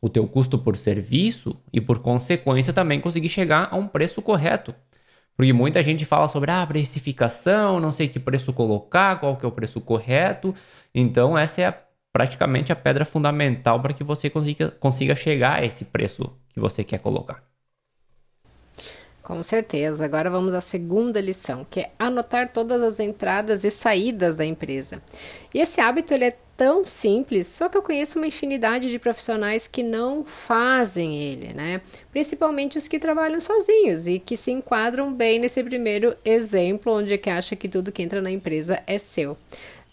O 0.00 0.08
teu 0.08 0.26
custo 0.28 0.58
por 0.58 0.76
serviço 0.76 1.56
e, 1.72 1.80
por 1.80 2.00
consequência, 2.00 2.72
também 2.72 3.00
conseguir 3.00 3.28
chegar 3.28 3.68
a 3.70 3.76
um 3.76 3.88
preço 3.88 4.20
correto. 4.22 4.74
Porque 5.36 5.52
muita 5.52 5.82
gente 5.82 6.04
fala 6.04 6.28
sobre 6.28 6.50
a 6.50 6.62
ah, 6.62 6.66
precificação, 6.66 7.80
não 7.80 7.90
sei 7.90 8.08
que 8.08 8.20
preço 8.20 8.52
colocar, 8.52 9.18
qual 9.18 9.36
que 9.36 9.44
é 9.44 9.48
o 9.48 9.52
preço 9.52 9.80
correto. 9.80 10.54
Então, 10.94 11.36
essa 11.36 11.60
é 11.60 11.64
a, 11.66 11.78
praticamente 12.12 12.72
a 12.72 12.76
pedra 12.76 13.04
fundamental 13.04 13.80
para 13.80 13.92
que 13.92 14.04
você 14.04 14.30
consiga, 14.30 14.70
consiga 14.70 15.14
chegar 15.16 15.60
a 15.60 15.64
esse 15.64 15.84
preço 15.84 16.30
que 16.50 16.60
você 16.60 16.84
quer 16.84 16.98
colocar. 16.98 17.42
Com 19.24 19.42
certeza. 19.42 20.04
Agora 20.04 20.30
vamos 20.30 20.52
à 20.52 20.60
segunda 20.60 21.18
lição, 21.18 21.66
que 21.68 21.80
é 21.80 21.90
anotar 21.98 22.52
todas 22.52 22.80
as 22.82 23.00
entradas 23.00 23.64
e 23.64 23.70
saídas 23.70 24.36
da 24.36 24.44
empresa. 24.44 25.02
E 25.52 25.60
esse 25.60 25.80
hábito 25.80 26.12
ele 26.12 26.26
é 26.26 26.36
tão 26.56 26.84
simples, 26.84 27.46
só 27.46 27.68
que 27.68 27.76
eu 27.76 27.82
conheço 27.82 28.18
uma 28.18 28.26
infinidade 28.26 28.90
de 28.90 28.98
profissionais 28.98 29.66
que 29.66 29.82
não 29.82 30.24
fazem 30.24 31.20
ele, 31.20 31.52
né? 31.52 31.80
Principalmente 32.12 32.78
os 32.78 32.88
que 32.88 32.98
trabalham 32.98 33.40
sozinhos 33.40 34.06
e 34.06 34.18
que 34.18 34.36
se 34.36 34.52
enquadram 34.52 35.12
bem 35.12 35.38
nesse 35.38 35.62
primeiro 35.62 36.16
exemplo, 36.24 36.92
onde 36.92 37.12
é 37.12 37.18
que 37.18 37.30
acha 37.30 37.56
que 37.56 37.68
tudo 37.68 37.92
que 37.92 38.02
entra 38.02 38.22
na 38.22 38.30
empresa 38.30 38.82
é 38.86 38.98
seu. 38.98 39.36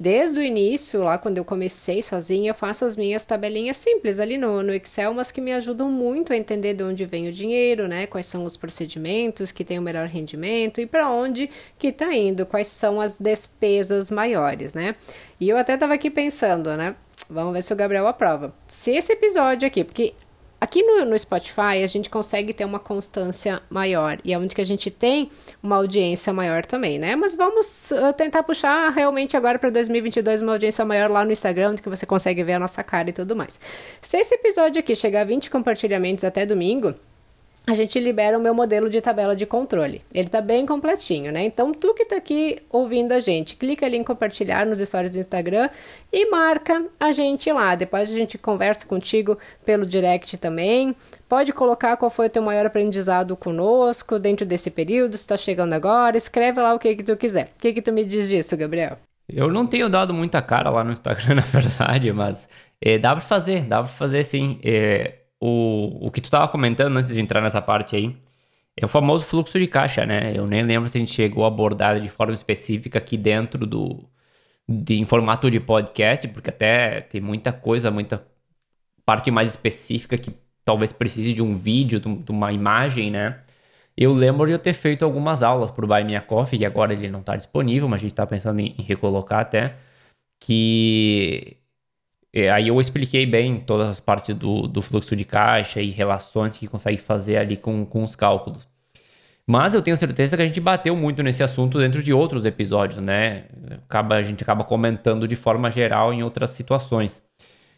Desde 0.01 0.39
o 0.39 0.41
início, 0.41 1.03
lá 1.03 1.19
quando 1.19 1.37
eu 1.37 1.45
comecei 1.45 2.01
sozinha, 2.01 2.49
eu 2.49 2.55
faço 2.55 2.83
as 2.83 2.97
minhas 2.97 3.23
tabelinhas 3.23 3.77
simples 3.77 4.19
ali 4.19 4.35
no, 4.35 4.63
no 4.63 4.73
Excel, 4.73 5.13
mas 5.13 5.31
que 5.31 5.39
me 5.39 5.53
ajudam 5.53 5.91
muito 5.91 6.33
a 6.33 6.35
entender 6.35 6.73
de 6.73 6.83
onde 6.83 7.05
vem 7.05 7.29
o 7.29 7.31
dinheiro, 7.31 7.87
né? 7.87 8.07
Quais 8.07 8.25
são 8.25 8.43
os 8.43 8.57
procedimentos 8.57 9.51
que 9.51 9.63
têm 9.63 9.77
o 9.77 9.81
melhor 9.83 10.07
rendimento 10.07 10.81
e 10.81 10.87
para 10.87 11.07
onde 11.07 11.51
que 11.77 11.89
está 11.89 12.11
indo, 12.15 12.47
quais 12.47 12.65
são 12.65 12.99
as 12.99 13.19
despesas 13.19 14.09
maiores, 14.09 14.73
né? 14.73 14.95
E 15.39 15.47
eu 15.47 15.55
até 15.55 15.75
estava 15.75 15.93
aqui 15.93 16.09
pensando, 16.09 16.75
né? 16.75 16.95
Vamos 17.29 17.53
ver 17.53 17.61
se 17.61 17.71
o 17.71 17.75
Gabriel 17.75 18.07
aprova. 18.07 18.55
Se 18.65 18.97
esse 18.97 19.13
episódio 19.13 19.67
aqui, 19.67 19.83
porque 19.83 20.15
Aqui 20.61 20.83
no, 20.83 21.03
no, 21.05 21.17
Spotify 21.17 21.83
a 21.83 21.87
gente 21.87 22.07
consegue 22.07 22.53
ter 22.53 22.65
uma 22.65 22.77
constância 22.77 23.59
maior 23.67 24.19
e 24.23 24.31
é 24.31 24.37
onde 24.37 24.53
que 24.53 24.61
a 24.61 24.63
gente 24.63 24.91
tem 24.91 25.27
uma 25.61 25.77
audiência 25.77 26.31
maior 26.31 26.63
também, 26.63 26.99
né? 26.99 27.15
Mas 27.15 27.35
vamos 27.35 27.89
uh, 27.89 28.13
tentar 28.13 28.43
puxar 28.43 28.91
realmente 28.91 29.35
agora 29.35 29.57
para 29.57 29.71
2022 29.71 30.43
uma 30.43 30.51
audiência 30.51 30.85
maior 30.85 31.09
lá 31.09 31.25
no 31.25 31.31
Instagram, 31.31 31.71
onde 31.71 31.81
que 31.81 31.89
você 31.89 32.05
consegue 32.05 32.43
ver 32.43 32.53
a 32.53 32.59
nossa 32.59 32.83
cara 32.83 33.09
e 33.09 33.13
tudo 33.13 33.35
mais. 33.35 33.59
Se 33.99 34.17
esse 34.17 34.35
episódio 34.35 34.79
aqui 34.79 34.95
chegar 34.95 35.21
a 35.21 35.23
20 35.23 35.49
compartilhamentos 35.49 36.23
até 36.23 36.45
domingo, 36.45 36.93
a 37.67 37.75
gente 37.75 37.99
libera 37.99 38.37
o 38.37 38.41
meu 38.41 38.55
modelo 38.55 38.89
de 38.89 38.99
tabela 38.99 39.35
de 39.35 39.45
controle. 39.45 40.01
Ele 40.11 40.27
tá 40.27 40.41
bem 40.41 40.65
completinho, 40.65 41.31
né? 41.31 41.45
Então, 41.45 41.71
tu 41.71 41.93
que 41.93 42.05
tá 42.05 42.15
aqui 42.15 42.59
ouvindo 42.69 43.11
a 43.11 43.19
gente, 43.19 43.55
clica 43.55 43.85
ali 43.85 43.97
em 43.97 44.03
compartilhar 44.03 44.65
nos 44.65 44.79
stories 44.79 45.11
do 45.11 45.19
Instagram 45.19 45.69
e 46.11 46.29
marca 46.29 46.83
a 46.99 47.11
gente 47.11 47.51
lá. 47.51 47.75
Depois 47.75 48.11
a 48.11 48.13
gente 48.13 48.37
conversa 48.37 48.85
contigo 48.85 49.37
pelo 49.63 49.85
direct 49.85 50.37
também. 50.37 50.95
Pode 51.29 51.53
colocar 51.53 51.97
qual 51.97 52.09
foi 52.09 52.27
o 52.27 52.29
teu 52.31 52.41
maior 52.41 52.65
aprendizado 52.65 53.37
conosco 53.37 54.17
dentro 54.17 54.45
desse 54.45 54.71
período, 54.71 55.15
se 55.15 55.27
tá 55.27 55.37
chegando 55.37 55.73
agora. 55.73 56.17
Escreve 56.17 56.59
lá 56.59 56.73
o 56.73 56.79
que 56.79 56.95
que 56.95 57.03
tu 57.03 57.15
quiser. 57.15 57.51
O 57.57 57.61
que 57.61 57.73
que 57.73 57.81
tu 57.81 57.91
me 57.91 58.03
diz 58.03 58.27
disso, 58.27 58.57
Gabriel? 58.57 58.97
Eu 59.29 59.51
não 59.51 59.67
tenho 59.67 59.87
dado 59.87 60.13
muita 60.13 60.41
cara 60.41 60.71
lá 60.71 60.83
no 60.83 60.91
Instagram, 60.91 61.35
na 61.35 61.41
verdade, 61.41 62.11
mas 62.11 62.49
é, 62.81 62.97
dá 62.97 63.11
pra 63.11 63.21
fazer, 63.21 63.61
dá 63.61 63.77
pra 63.77 63.87
fazer 63.87 64.23
sim. 64.23 64.59
É 64.63 65.20
o, 65.41 66.07
o 66.07 66.11
que 66.11 66.21
tu 66.21 66.25
estava 66.25 66.47
comentando 66.47 66.97
antes 66.97 67.11
de 67.13 67.19
entrar 67.19 67.41
nessa 67.41 67.61
parte 67.61 67.95
aí 67.95 68.15
é 68.77 68.85
o 68.85 68.89
famoso 68.89 69.25
fluxo 69.25 69.59
de 69.59 69.67
caixa, 69.67 70.05
né? 70.05 70.33
Eu 70.35 70.47
nem 70.47 70.63
lembro 70.63 70.89
se 70.89 70.97
a 70.97 70.99
gente 70.99 71.13
chegou 71.13 71.45
a 71.45 71.47
abordar 71.47 71.99
de 71.99 72.09
forma 72.09 72.33
específica 72.33 72.99
aqui 72.99 73.17
dentro 73.17 73.65
do 73.67 74.09
de, 74.67 74.95
em 74.99 75.05
formato 75.05 75.51
de 75.51 75.59
podcast, 75.59 76.27
porque 76.29 76.49
até 76.49 77.01
tem 77.01 77.21
muita 77.21 77.51
coisa, 77.53 77.91
muita 77.91 78.25
parte 79.05 79.31
mais 79.31 79.49
específica 79.51 80.17
que 80.17 80.33
talvez 80.63 80.93
precise 80.93 81.33
de 81.33 81.41
um 81.41 81.57
vídeo, 81.57 81.99
de 81.99 82.31
uma 82.31 82.51
imagem, 82.53 83.11
né? 83.11 83.41
Eu 83.97 84.13
lembro 84.13 84.47
de 84.47 84.53
eu 84.53 84.59
ter 84.59 84.73
feito 84.73 85.03
algumas 85.05 85.43
aulas 85.43 85.69
por 85.71 85.85
Buy 85.87 86.03
Me 86.03 86.15
a 86.15 86.21
Coffee, 86.21 86.59
que 86.59 86.65
agora 86.65 86.93
ele 86.93 87.09
não 87.09 87.21
está 87.21 87.35
disponível, 87.35 87.87
mas 87.89 87.99
a 87.99 88.01
gente 88.01 88.11
está 88.13 88.25
pensando 88.25 88.59
em, 88.61 88.75
em 88.77 88.83
recolocar 88.83 89.41
até, 89.41 89.77
que 90.39 91.60
aí 92.33 92.69
eu 92.69 92.79
expliquei 92.79 93.25
bem 93.25 93.59
todas 93.59 93.89
as 93.89 93.99
partes 93.99 94.33
do, 94.35 94.67
do 94.67 94.81
fluxo 94.81 95.15
de 95.15 95.25
caixa 95.25 95.81
e 95.81 95.89
relações 95.89 96.57
que 96.57 96.67
consegue 96.67 96.97
fazer 96.97 97.37
ali 97.37 97.57
com, 97.57 97.85
com 97.85 98.03
os 98.03 98.15
cálculos. 98.15 98.67
Mas 99.45 99.73
eu 99.73 99.81
tenho 99.81 99.97
certeza 99.97 100.37
que 100.37 100.43
a 100.43 100.45
gente 100.45 100.61
bateu 100.61 100.95
muito 100.95 101.21
nesse 101.21 101.43
assunto 101.43 101.77
dentro 101.77 102.01
de 102.01 102.13
outros 102.13 102.45
episódios, 102.45 103.01
né? 103.01 103.45
Acaba, 103.83 104.15
a 104.15 104.21
gente 104.23 104.43
acaba 104.43 104.63
comentando 104.63 105.27
de 105.27 105.35
forma 105.35 105.69
geral 105.69 106.13
em 106.13 106.23
outras 106.23 106.51
situações. 106.51 107.21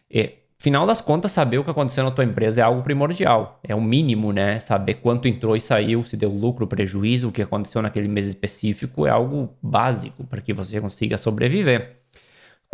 E, 0.08 0.34
final 0.62 0.86
das 0.86 1.00
contas, 1.00 1.32
saber 1.32 1.58
o 1.58 1.64
que 1.64 1.70
aconteceu 1.70 2.04
na 2.04 2.12
tua 2.12 2.24
empresa 2.24 2.60
é 2.60 2.64
algo 2.64 2.82
primordial. 2.82 3.58
É 3.66 3.74
o 3.74 3.80
mínimo, 3.80 4.32
né? 4.32 4.60
Saber 4.60 4.94
quanto 4.94 5.26
entrou 5.26 5.56
e 5.56 5.60
saiu, 5.60 6.04
se 6.04 6.16
deu 6.16 6.30
lucro, 6.30 6.66
prejuízo, 6.66 7.28
o 7.28 7.32
que 7.32 7.42
aconteceu 7.42 7.82
naquele 7.82 8.06
mês 8.06 8.26
específico 8.26 9.06
é 9.06 9.10
algo 9.10 9.52
básico 9.60 10.22
para 10.24 10.40
que 10.40 10.52
você 10.52 10.80
consiga 10.80 11.18
sobreviver. 11.18 12.03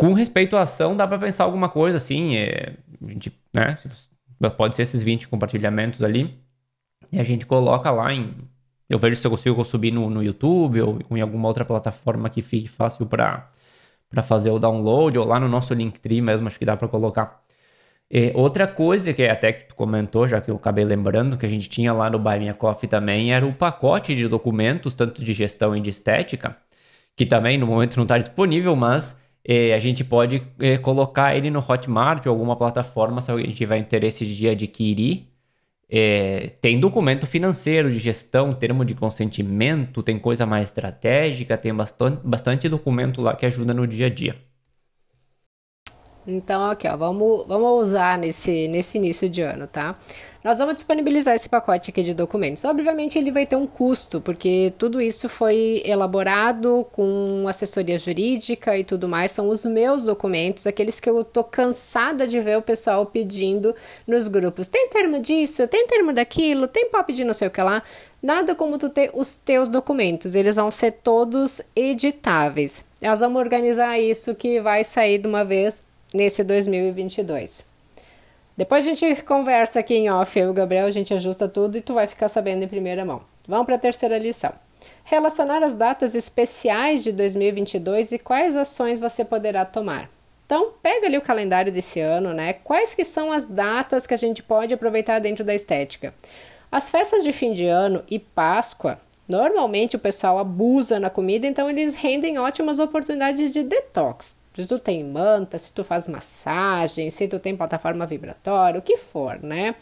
Com 0.01 0.13
respeito 0.13 0.57
à 0.57 0.61
ação, 0.61 0.97
dá 0.97 1.07
para 1.07 1.19
pensar 1.19 1.43
alguma 1.43 1.69
coisa 1.69 1.97
assim, 1.97 2.35
é, 2.35 2.73
a 3.05 3.07
gente, 3.07 3.31
né? 3.53 3.77
Pode 4.57 4.75
ser 4.75 4.81
esses 4.81 5.03
20 5.03 5.27
compartilhamentos 5.27 6.03
ali. 6.03 6.35
E 7.11 7.19
a 7.19 7.23
gente 7.23 7.45
coloca 7.45 7.91
lá 7.91 8.11
em 8.11 8.33
eu 8.89 8.97
vejo 8.97 9.15
se 9.15 9.27
eu 9.27 9.29
consigo 9.29 9.63
subir 9.63 9.91
no, 9.91 10.09
no 10.09 10.23
YouTube 10.23 10.81
ou 10.81 10.99
em 11.11 11.21
alguma 11.21 11.47
outra 11.47 11.63
plataforma 11.63 12.31
que 12.31 12.41
fique 12.41 12.67
fácil 12.67 13.05
para 13.05 13.47
fazer 14.23 14.49
o 14.49 14.57
download, 14.57 15.19
ou 15.19 15.25
lá 15.25 15.39
no 15.39 15.47
nosso 15.47 15.71
Linktree 15.75 16.19
mesmo, 16.19 16.47
acho 16.47 16.57
que 16.57 16.65
dá 16.65 16.75
para 16.75 16.87
colocar. 16.87 17.39
E 18.09 18.31
outra 18.33 18.67
coisa 18.67 19.13
que 19.13 19.23
até 19.27 19.53
que 19.53 19.65
tu 19.65 19.75
comentou, 19.75 20.27
já 20.27 20.41
que 20.41 20.49
eu 20.49 20.55
acabei 20.55 20.83
lembrando, 20.83 21.37
que 21.37 21.45
a 21.45 21.49
gente 21.49 21.69
tinha 21.69 21.93
lá 21.93 22.09
no 22.09 22.17
Buy 22.17 22.39
Me 22.39 22.51
Coffee 22.55 22.89
também, 22.89 23.31
era 23.31 23.45
o 23.45 23.53
pacote 23.53 24.15
de 24.15 24.27
documentos, 24.27 24.95
tanto 24.95 25.23
de 25.23 25.31
gestão 25.31 25.75
e 25.75 25.79
de 25.79 25.91
estética, 25.91 26.57
que 27.15 27.25
também 27.27 27.55
no 27.55 27.67
momento 27.67 27.97
não 27.97 28.03
está 28.03 28.17
disponível, 28.17 28.75
mas 28.75 29.15
a 29.73 29.79
gente 29.79 30.03
pode 30.03 30.41
eh, 30.59 30.77
colocar 30.77 31.35
ele 31.35 31.49
no 31.49 31.59
Hotmart 31.59 32.25
ou 32.25 32.31
alguma 32.31 32.55
plataforma 32.55 33.21
se 33.21 33.31
alguém 33.31 33.51
tiver 33.51 33.77
interesse 33.77 34.25
de 34.25 34.47
adquirir 34.47 35.31
é, 35.93 36.53
tem 36.61 36.79
documento 36.79 37.27
financeiro 37.27 37.91
de 37.91 37.99
gestão, 37.99 38.53
termo 38.53 38.85
de 38.85 38.95
consentimento, 38.95 40.01
tem 40.01 40.17
coisa 40.17 40.45
mais 40.45 40.69
estratégica, 40.69 41.57
tem 41.57 41.73
bastante, 41.73 42.21
bastante 42.23 42.69
documento 42.69 43.21
lá 43.21 43.35
que 43.35 43.45
ajuda 43.45 43.73
no 43.73 43.85
dia 43.85 44.05
a 44.05 44.09
dia. 44.09 44.33
Então, 46.25 46.63
aqui, 46.69 46.87
ó, 46.87 46.95
vamos, 46.95 47.45
vamos 47.45 47.89
usar 47.89 48.17
nesse, 48.17 48.69
nesse 48.69 48.97
início 48.97 49.29
de 49.29 49.41
ano, 49.41 49.67
tá? 49.67 49.97
Nós 50.43 50.57
vamos 50.57 50.73
disponibilizar 50.73 51.35
esse 51.35 51.47
pacote 51.47 51.91
aqui 51.91 52.01
de 52.01 52.15
documentos. 52.15 52.65
Obviamente, 52.65 53.15
ele 53.15 53.31
vai 53.31 53.45
ter 53.45 53.55
um 53.55 53.67
custo, 53.67 54.19
porque 54.19 54.73
tudo 54.75 54.99
isso 54.99 55.29
foi 55.29 55.83
elaborado 55.85 56.83
com 56.91 57.45
assessoria 57.47 57.99
jurídica 57.99 58.75
e 58.75 58.83
tudo 58.83 59.07
mais. 59.07 59.29
São 59.29 59.49
os 59.49 59.63
meus 59.63 60.03
documentos, 60.03 60.65
aqueles 60.65 60.99
que 60.99 61.07
eu 61.07 61.23
tô 61.23 61.43
cansada 61.43 62.25
de 62.25 62.39
ver 62.39 62.57
o 62.57 62.61
pessoal 62.61 63.05
pedindo 63.05 63.75
nos 64.07 64.27
grupos. 64.27 64.67
Tem 64.67 64.89
termo 64.89 65.19
disso? 65.19 65.67
Tem 65.67 65.85
termo 65.85 66.11
daquilo? 66.11 66.67
Tem 66.67 66.89
pop 66.89 67.13
de 67.13 67.23
não 67.23 67.35
sei 67.35 67.47
o 67.47 67.51
que 67.51 67.61
lá? 67.61 67.83
Nada 68.21 68.55
como 68.55 68.79
tu 68.79 68.89
ter 68.89 69.11
os 69.13 69.35
teus 69.35 69.69
documentos. 69.69 70.33
Eles 70.33 70.55
vão 70.55 70.71
ser 70.71 70.91
todos 70.91 71.61
editáveis. 71.75 72.83
Nós 72.99 73.19
vamos 73.19 73.39
organizar 73.39 73.99
isso 73.99 74.33
que 74.33 74.59
vai 74.59 74.83
sair 74.83 75.19
de 75.19 75.27
uma 75.27 75.45
vez 75.45 75.85
nesse 76.11 76.43
2022. 76.43 77.70
Depois 78.61 78.87
a 78.87 78.93
gente 78.93 79.23
conversa 79.23 79.79
aqui 79.79 79.95
em 79.95 80.11
off, 80.11 80.37
eu 80.37 80.45
e 80.45 80.51
o 80.51 80.53
Gabriel, 80.53 80.85
a 80.85 80.91
gente 80.91 81.11
ajusta 81.11 81.49
tudo 81.49 81.79
e 81.79 81.81
tu 81.81 81.95
vai 81.95 82.05
ficar 82.05 82.29
sabendo 82.29 82.63
em 82.63 82.67
primeira 82.67 83.03
mão. 83.03 83.23
Vamos 83.47 83.65
para 83.65 83.73
a 83.73 83.79
terceira 83.79 84.19
lição. 84.19 84.53
Relacionar 85.03 85.63
as 85.63 85.75
datas 85.75 86.13
especiais 86.13 87.03
de 87.03 87.11
2022 87.11 88.11
e 88.11 88.19
quais 88.19 88.55
ações 88.55 88.99
você 88.99 89.25
poderá 89.25 89.65
tomar. 89.65 90.11
Então, 90.45 90.73
pega 90.79 91.07
ali 91.07 91.17
o 91.17 91.23
calendário 91.23 91.71
desse 91.71 91.99
ano, 91.99 92.35
né? 92.35 92.53
Quais 92.53 92.93
que 92.93 93.03
são 93.03 93.31
as 93.31 93.47
datas 93.47 94.05
que 94.05 94.13
a 94.13 94.17
gente 94.17 94.43
pode 94.43 94.75
aproveitar 94.75 95.17
dentro 95.17 95.43
da 95.43 95.55
estética? 95.55 96.13
As 96.71 96.91
festas 96.91 97.23
de 97.23 97.33
fim 97.33 97.53
de 97.53 97.65
ano 97.65 98.03
e 98.07 98.19
Páscoa, 98.19 99.01
normalmente 99.27 99.95
o 99.95 99.99
pessoal 99.99 100.37
abusa 100.37 100.99
na 100.99 101.09
comida, 101.09 101.47
então 101.47 101.67
eles 101.67 101.95
rendem 101.95 102.37
ótimas 102.37 102.77
oportunidades 102.77 103.53
de 103.53 103.63
detox 103.63 104.39
se 104.53 104.67
tu 104.67 104.77
tem 104.77 105.03
manta, 105.03 105.57
se 105.57 105.73
tu 105.73 105.83
faz 105.83 106.07
massagem, 106.07 107.09
se 107.09 107.27
tu 107.27 107.39
tem 107.39 107.55
plataforma 107.55 108.05
vibratória, 108.05 108.79
o 108.79 108.83
que 108.83 108.97
for, 108.97 109.41
né? 109.41 109.75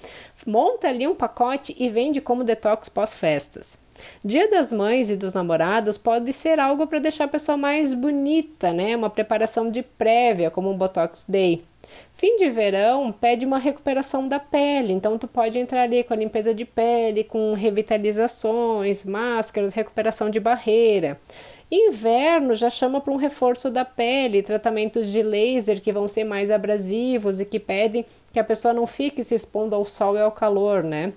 Monta 0.46 0.88
ali 0.88 1.08
um 1.08 1.16
pacote 1.16 1.76
e 1.78 1.90
vende 1.90 2.22
como 2.22 2.44
detox 2.44 2.88
pós-festas. 2.90 3.78
Dia 4.24 4.50
das 4.50 4.72
mães 4.72 5.10
e 5.10 5.16
dos 5.16 5.34
namorados 5.34 5.98
pode 5.98 6.32
ser 6.34 6.60
algo 6.60 6.88
para 6.88 7.00
deixar 7.00 7.26
a 7.26 7.30
pessoa 7.30 7.58
mais 7.58 7.94
bonita, 7.94 8.74
né? 8.74 8.96
Uma 8.96 9.10
preparação 9.10 9.70
de 9.70 9.82
prévia, 9.82 10.52
como 10.52 10.70
um 10.70 10.78
Botox 10.78 11.26
Day. 11.28 11.64
Fim 12.14 12.38
de 12.38 12.50
verão 12.50 13.12
pede 13.12 13.46
uma 13.46 13.58
recuperação 13.58 14.28
da 14.28 14.40
pele, 14.40 14.94
então 14.94 15.18
tu 15.18 15.28
pode 15.28 15.58
entrar 15.58 15.84
ali 15.84 16.04
com 16.04 16.14
a 16.14 16.18
limpeza 16.18 16.54
de 16.54 16.66
pele, 16.66 17.24
com 17.24 17.54
revitalizações, 17.54 19.06
máscaras, 19.06 19.74
recuperação 19.74 20.30
de 20.30 20.40
barreira. 20.40 21.20
Inverno 21.72 22.56
já 22.56 22.70
chama 22.70 23.00
para 23.00 23.14
um 23.14 23.18
reforço 23.18 23.70
da 23.70 23.86
pele, 23.86 24.42
tratamentos 24.42 25.08
de 25.08 25.22
laser 25.22 25.80
que 25.80 25.92
vão 25.92 26.08
ser 26.08 26.24
mais 26.24 26.50
abrasivos 26.50 27.40
e 27.40 27.46
que 27.46 27.60
pedem 27.60 28.06
que 28.34 28.40
a 28.40 28.44
pessoa 28.44 28.74
não 28.74 28.88
fique 28.88 29.24
se 29.24 29.36
expondo 29.36 29.76
ao 29.76 29.86
sol 29.86 30.16
e 30.16 30.22
ao 30.22 30.32
calor, 30.32 30.84
né? 30.84 31.14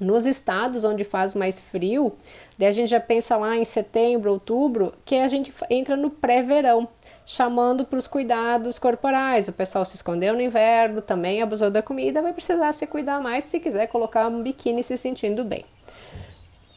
Nos 0.00 0.26
estados 0.26 0.84
onde 0.84 1.02
faz 1.02 1.34
mais 1.34 1.60
frio, 1.60 2.12
daí 2.56 2.68
a 2.68 2.72
gente 2.72 2.90
já 2.90 3.00
pensa 3.00 3.36
lá 3.36 3.56
em 3.56 3.64
setembro, 3.64 4.30
outubro, 4.30 4.94
que 5.04 5.16
a 5.16 5.26
gente 5.26 5.52
entra 5.68 5.96
no 5.96 6.08
pré-verão, 6.08 6.86
chamando 7.26 7.84
para 7.84 7.98
os 7.98 8.06
cuidados 8.06 8.78
corporais. 8.78 9.48
O 9.48 9.52
pessoal 9.52 9.84
se 9.84 9.96
escondeu 9.96 10.34
no 10.34 10.40
inverno, 10.40 11.02
também 11.02 11.42
abusou 11.42 11.70
da 11.70 11.82
comida, 11.82 12.22
vai 12.22 12.32
precisar 12.32 12.72
se 12.72 12.86
cuidar 12.86 13.20
mais 13.20 13.42
se 13.44 13.58
quiser 13.58 13.88
colocar 13.88 14.28
um 14.28 14.42
biquíni 14.42 14.84
se 14.84 14.96
sentindo 14.96 15.42
bem. 15.42 15.64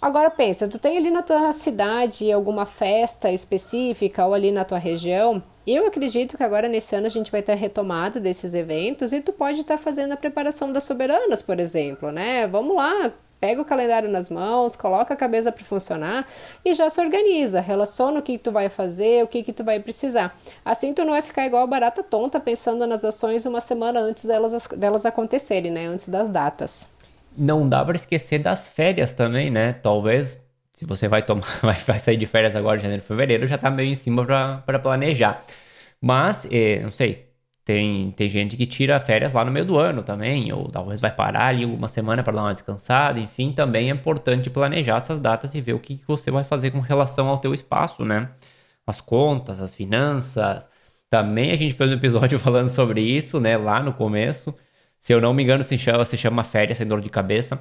Agora 0.02 0.32
pensa, 0.32 0.68
tu 0.68 0.80
tem 0.80 0.98
ali 0.98 1.12
na 1.12 1.22
tua 1.22 1.54
cidade 1.54 2.32
alguma 2.32 2.66
festa 2.66 3.32
específica 3.32 4.26
ou 4.26 4.34
ali 4.34 4.52
na 4.52 4.66
tua 4.66 4.80
região? 4.80 5.44
Eu 5.66 5.86
acredito 5.86 6.36
que 6.36 6.44
agora 6.44 6.68
nesse 6.68 6.96
ano 6.96 7.06
a 7.06 7.10
gente 7.10 7.32
vai 7.32 7.44
ter 7.44 7.54
retomada 7.54 8.20
desses 8.20 8.56
eventos 8.56 9.14
e 9.14 9.22
tu 9.22 9.32
pode 9.32 9.60
estar 9.60 9.78
fazendo 9.78 10.14
a 10.14 10.18
preparação 10.18 10.72
das 10.72 10.86
soberanas, 10.86 11.44
por 11.44 11.60
exemplo, 11.60 12.12
né? 12.12 12.48
Vamos 12.48 12.76
lá, 12.76 13.14
pega 13.40 13.62
o 13.62 13.66
calendário 13.66 14.10
nas 14.10 14.28
mãos, 14.28 14.76
coloca 14.76 15.14
a 15.14 15.18
cabeça 15.18 15.52
para 15.52 15.64
funcionar 15.64 16.28
e 16.66 16.74
já 16.74 16.90
se 16.90 17.00
organiza, 17.00 17.62
relaciona 17.62 18.22
o 18.22 18.24
que 18.24 18.40
tu 18.40 18.52
vai 18.52 18.70
fazer, 18.70 19.24
o 19.24 19.28
que 19.28 19.44
que 19.44 19.54
tu 19.54 19.64
vai 19.64 19.80
precisar. 19.80 20.36
Assim 20.66 20.96
tu 20.96 21.04
não 21.04 21.12
vai 21.12 21.22
ficar 21.22 21.46
igual 21.46 21.68
barata 21.68 22.02
tonta 22.02 22.40
pensando 22.40 22.88
nas 22.88 23.06
ações 23.06 23.46
uma 23.46 23.62
semana 23.62 24.00
antes 24.00 24.26
delas, 24.26 24.68
delas 24.76 25.06
acontecerem, 25.06 25.70
né? 25.70 25.86
Antes 25.86 26.10
das 26.10 26.28
datas 26.28 26.90
não 27.38 27.68
dá 27.68 27.84
para 27.84 27.96
esquecer 27.96 28.40
das 28.40 28.68
férias 28.68 29.14
também, 29.14 29.50
né? 29.50 29.74
Talvez, 29.74 30.38
se 30.72 30.86
você 30.86 31.08
vai 31.08 31.24
tomar, 31.24 31.48
vai 31.86 32.00
sair 32.00 32.18
de 32.18 32.26
férias 32.26 32.56
agora 32.56 32.80
janeiro, 32.80 33.04
fevereiro, 33.04 33.48
já 33.48 33.58
tá 33.58 33.70
meio 33.70 33.92
em 33.92 33.96
cima 33.96 34.26
para 34.26 34.80
planejar. 34.80 35.44
Mas, 36.02 36.48
eh, 36.52 36.82
não 36.84 36.92
sei, 36.92 37.32
tem, 37.64 38.12
tem 38.12 38.28
gente 38.28 38.58
que 38.58 38.66
tira 38.66 39.00
férias 39.00 39.34
lá 39.34 39.46
no 39.46 39.52
meio 39.52 39.66
do 39.66 39.78
ano 39.78 40.04
também, 40.04 40.52
ou 40.52 40.68
talvez 40.70 41.00
vai 41.00 41.12
parar 41.14 41.48
ali 41.48 41.64
uma 41.66 41.88
semana 41.88 42.24
para 42.24 42.34
dar 42.34 42.44
uma 42.44 42.54
descansada, 42.54 43.20
enfim, 43.20 43.52
também 43.54 43.90
é 43.90 43.94
importante 43.94 44.50
planejar 44.50 44.98
essas 44.98 45.20
datas 45.20 45.54
e 45.54 45.62
ver 45.62 45.74
o 45.74 45.80
que, 45.80 45.98
que 45.98 46.08
você 46.08 46.32
vai 46.32 46.44
fazer 46.44 46.72
com 46.72 46.80
relação 46.80 47.28
ao 47.28 47.38
teu 47.38 47.54
espaço, 47.54 48.04
né? 48.04 48.30
As 48.86 49.00
contas, 49.02 49.60
as 49.60 49.76
finanças. 49.76 50.68
Também 51.10 51.52
a 51.52 51.56
gente 51.56 51.74
fez 51.74 51.90
um 51.92 51.94
episódio 51.94 52.40
falando 52.40 52.70
sobre 52.70 53.02
isso, 53.02 53.40
né, 53.40 53.58
lá 53.58 53.82
no 53.82 53.94
começo. 53.94 54.56
Se 55.02 55.14
eu 55.14 55.20
não 55.20 55.34
me 55.34 55.42
engano, 55.42 55.64
se 55.64 55.78
chama, 55.80 56.06
se 56.06 56.16
chama 56.16 56.44
Férias 56.44 56.78
Sem 56.78 56.86
Dor 56.86 57.02
de 57.02 57.10
Cabeça, 57.10 57.60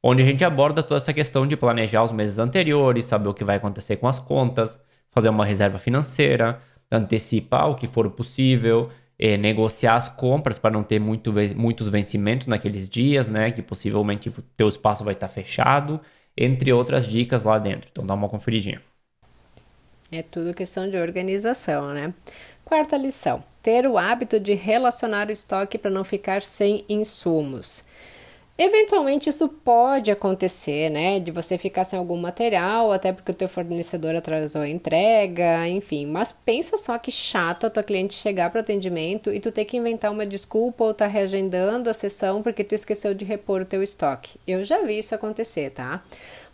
onde 0.00 0.22
a 0.22 0.24
gente 0.24 0.44
aborda 0.44 0.84
toda 0.84 0.98
essa 0.98 1.12
questão 1.12 1.44
de 1.44 1.56
planejar 1.56 2.04
os 2.04 2.12
meses 2.12 2.38
anteriores, 2.38 3.06
saber 3.06 3.28
o 3.28 3.34
que 3.34 3.42
vai 3.42 3.56
acontecer 3.56 3.96
com 3.96 4.06
as 4.06 4.20
contas, 4.20 4.78
fazer 5.10 5.28
uma 5.28 5.44
reserva 5.44 5.80
financeira, 5.80 6.60
antecipar 6.88 7.68
o 7.68 7.74
que 7.74 7.88
for 7.88 8.08
possível, 8.12 8.88
eh, 9.18 9.36
negociar 9.36 9.96
as 9.96 10.08
compras 10.08 10.60
para 10.60 10.70
não 10.70 10.84
ter 10.84 11.00
muito, 11.00 11.32
muitos 11.56 11.88
vencimentos 11.88 12.46
naqueles 12.46 12.88
dias, 12.88 13.28
né? 13.28 13.50
Que 13.50 13.62
possivelmente 13.62 14.28
o 14.28 14.42
teu 14.56 14.68
espaço 14.68 15.02
vai 15.02 15.14
estar 15.14 15.28
fechado, 15.28 16.00
entre 16.36 16.72
outras 16.72 17.08
dicas 17.08 17.42
lá 17.42 17.58
dentro. 17.58 17.88
Então 17.90 18.06
dá 18.06 18.14
uma 18.14 18.28
conferidinha. 18.28 18.80
É 20.12 20.22
tudo 20.22 20.54
questão 20.54 20.88
de 20.88 20.96
organização, 20.96 21.92
né? 21.92 22.14
Quarta 22.66 22.96
lição: 22.96 23.44
ter 23.62 23.86
o 23.86 23.96
hábito 23.96 24.40
de 24.40 24.52
relacionar 24.52 25.28
o 25.28 25.32
estoque 25.32 25.78
para 25.78 25.88
não 25.88 26.02
ficar 26.02 26.42
sem 26.42 26.84
insumos. 26.88 27.84
Eventualmente 28.58 29.28
isso 29.28 29.48
pode 29.48 30.10
acontecer, 30.10 30.90
né? 30.90 31.20
De 31.20 31.30
você 31.30 31.56
ficar 31.56 31.84
sem 31.84 31.96
algum 31.96 32.16
material, 32.16 32.90
até 32.90 33.12
porque 33.12 33.30
o 33.30 33.34
teu 33.34 33.46
fornecedor 33.46 34.16
atrasou 34.16 34.62
a 34.62 34.68
entrega, 34.68 35.68
enfim. 35.68 36.06
Mas 36.06 36.32
pensa 36.32 36.76
só 36.76 36.98
que 36.98 37.12
chato 37.12 37.66
a 37.66 37.70
tua 37.70 37.84
cliente 37.84 38.14
chegar 38.14 38.50
para 38.50 38.58
o 38.58 38.62
atendimento 38.62 39.32
e 39.32 39.38
tu 39.38 39.52
ter 39.52 39.64
que 39.64 39.76
inventar 39.76 40.10
uma 40.10 40.26
desculpa 40.26 40.82
ou 40.82 40.94
tá 40.94 41.06
reagendando 41.06 41.88
a 41.88 41.94
sessão 41.94 42.42
porque 42.42 42.64
tu 42.64 42.74
esqueceu 42.74 43.14
de 43.14 43.24
repor 43.24 43.60
o 43.60 43.66
teu 43.66 43.80
estoque. 43.80 44.40
Eu 44.44 44.64
já 44.64 44.82
vi 44.82 44.98
isso 44.98 45.14
acontecer, 45.14 45.70
tá? 45.70 46.02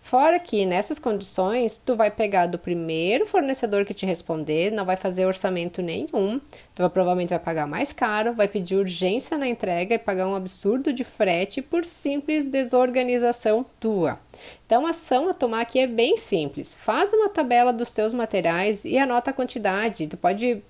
Fora 0.03 0.39
que 0.41 0.67
nessas 0.67 0.99
condições, 0.99 1.79
tu 1.79 1.95
vai 1.95 2.11
pegar 2.11 2.47
do 2.47 2.59
primeiro 2.59 3.25
fornecedor 3.25 3.85
que 3.85 3.95
te 3.95 4.05
responder, 4.05 4.73
não 4.73 4.85
vai 4.85 4.97
fazer 4.97 5.25
orçamento 5.25 5.81
nenhum, 5.81 6.41
tu 6.75 6.79
vai, 6.79 6.91
provavelmente 6.91 7.31
vai 7.31 7.39
pagar 7.39 7.69
mais 7.69 7.93
caro, 7.93 8.35
vai 8.35 8.49
pedir 8.49 8.77
urgência 8.77 9.39
na 9.39 9.47
entrega 9.47 9.95
e 9.95 9.99
pagar 9.99 10.27
um 10.27 10.35
absurdo 10.35 10.93
de 10.93 11.05
frete 11.05 11.63
por 11.63 11.85
simples 11.85 12.45
desorganização 12.45 13.65
tua. 13.79 14.19
Então, 14.67 14.87
a 14.87 14.91
ação 14.91 15.31
a 15.31 15.35
tomar 15.35 15.61
aqui 15.61 15.79
é 15.79 15.87
bem 15.87 16.17
simples. 16.17 16.75
Faz 16.75 17.13
uma 17.13 17.29
tabela 17.29 17.73
dos 17.73 17.93
teus 17.93 18.13
materiais 18.13 18.85
e 18.85 18.99
anota 18.99 19.31
a 19.31 19.35
quantidade. 19.35 20.09
Tu 20.09 20.17
pode 20.17 20.63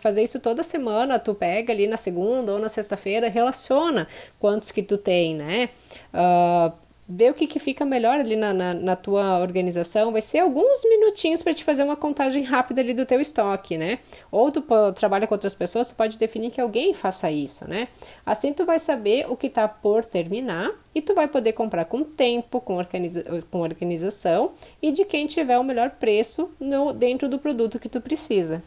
fazer 0.00 0.22
isso 0.22 0.38
toda 0.38 0.62
semana, 0.62 1.18
tu 1.18 1.34
pega 1.34 1.72
ali 1.72 1.86
na 1.86 1.96
segunda 1.96 2.52
ou 2.52 2.58
na 2.58 2.68
sexta-feira, 2.68 3.28
relaciona 3.28 4.06
quantos 4.38 4.70
que 4.70 4.82
tu 4.82 4.98
tem, 4.98 5.34
né? 5.34 5.70
Uh, 6.12 6.83
vê 7.08 7.30
o 7.30 7.34
que, 7.34 7.46
que 7.46 7.58
fica 7.58 7.84
melhor 7.84 8.18
ali 8.18 8.36
na, 8.36 8.52
na, 8.52 8.74
na 8.74 8.96
tua 8.96 9.38
organização. 9.40 10.12
Vai 10.12 10.20
ser 10.20 10.38
alguns 10.38 10.84
minutinhos 10.84 11.42
para 11.42 11.54
te 11.54 11.64
fazer 11.64 11.82
uma 11.82 11.96
contagem 11.96 12.42
rápida 12.42 12.80
ali 12.80 12.94
do 12.94 13.06
teu 13.06 13.20
estoque, 13.20 13.76
né? 13.76 13.98
Ou 14.30 14.50
tu 14.50 14.64
trabalha 14.94 15.26
com 15.26 15.34
outras 15.34 15.54
pessoas, 15.54 15.88
tu 15.88 15.96
pode 15.96 16.16
definir 16.16 16.50
que 16.50 16.60
alguém 16.60 16.94
faça 16.94 17.30
isso, 17.30 17.68
né? 17.68 17.88
Assim 18.24 18.52
tu 18.52 18.64
vai 18.64 18.78
saber 18.78 19.26
o 19.28 19.36
que 19.36 19.48
está 19.48 19.68
por 19.68 20.04
terminar 20.04 20.70
e 20.94 21.02
tu 21.02 21.14
vai 21.14 21.28
poder 21.28 21.52
comprar 21.52 21.84
com 21.84 22.02
tempo, 22.02 22.60
com, 22.60 22.76
organiza 22.76 23.24
com 23.50 23.60
organização 23.60 24.52
e 24.80 24.92
de 24.92 25.04
quem 25.04 25.26
tiver 25.26 25.58
o 25.58 25.64
melhor 25.64 25.90
preço 25.90 26.50
no, 26.58 26.92
dentro 26.92 27.28
do 27.28 27.38
produto 27.38 27.78
que 27.78 27.88
tu 27.88 28.00
precisa. 28.00 28.62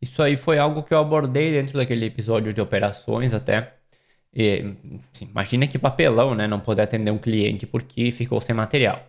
Isso 0.00 0.22
aí 0.22 0.34
foi 0.34 0.58
algo 0.58 0.82
que 0.82 0.94
eu 0.94 0.98
abordei 0.98 1.52
dentro 1.52 1.76
daquele 1.76 2.06
episódio 2.06 2.54
de 2.54 2.60
operações 2.60 3.34
até. 3.34 3.79
E, 4.34 4.74
imagina 5.20 5.66
que 5.66 5.78
papelão, 5.78 6.34
né? 6.34 6.46
Não 6.46 6.60
poder 6.60 6.82
atender 6.82 7.10
um 7.10 7.18
cliente 7.18 7.66
porque 7.66 8.10
ficou 8.12 8.40
sem 8.40 8.54
material. 8.54 9.04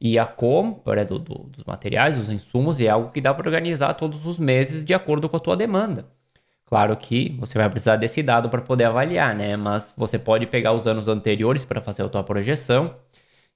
E 0.00 0.18
a 0.18 0.26
compra 0.26 1.04
do, 1.04 1.18
do, 1.18 1.34
dos 1.44 1.64
materiais, 1.64 2.16
dos 2.16 2.30
insumos, 2.30 2.80
é 2.80 2.88
algo 2.88 3.10
que 3.12 3.20
dá 3.20 3.32
para 3.34 3.48
organizar 3.48 3.94
todos 3.94 4.26
os 4.26 4.38
meses 4.38 4.84
de 4.84 4.94
acordo 4.94 5.28
com 5.28 5.36
a 5.36 5.40
tua 5.40 5.56
demanda. 5.56 6.06
Claro 6.66 6.96
que 6.96 7.36
você 7.38 7.58
vai 7.58 7.68
precisar 7.68 7.96
desse 7.96 8.22
dado 8.22 8.48
para 8.50 8.62
poder 8.62 8.84
avaliar, 8.84 9.34
né? 9.34 9.56
Mas 9.56 9.92
você 9.96 10.18
pode 10.18 10.46
pegar 10.46 10.72
os 10.72 10.86
anos 10.86 11.08
anteriores 11.08 11.64
para 11.64 11.80
fazer 11.82 12.02
a 12.02 12.08
tua 12.08 12.24
projeção 12.24 12.96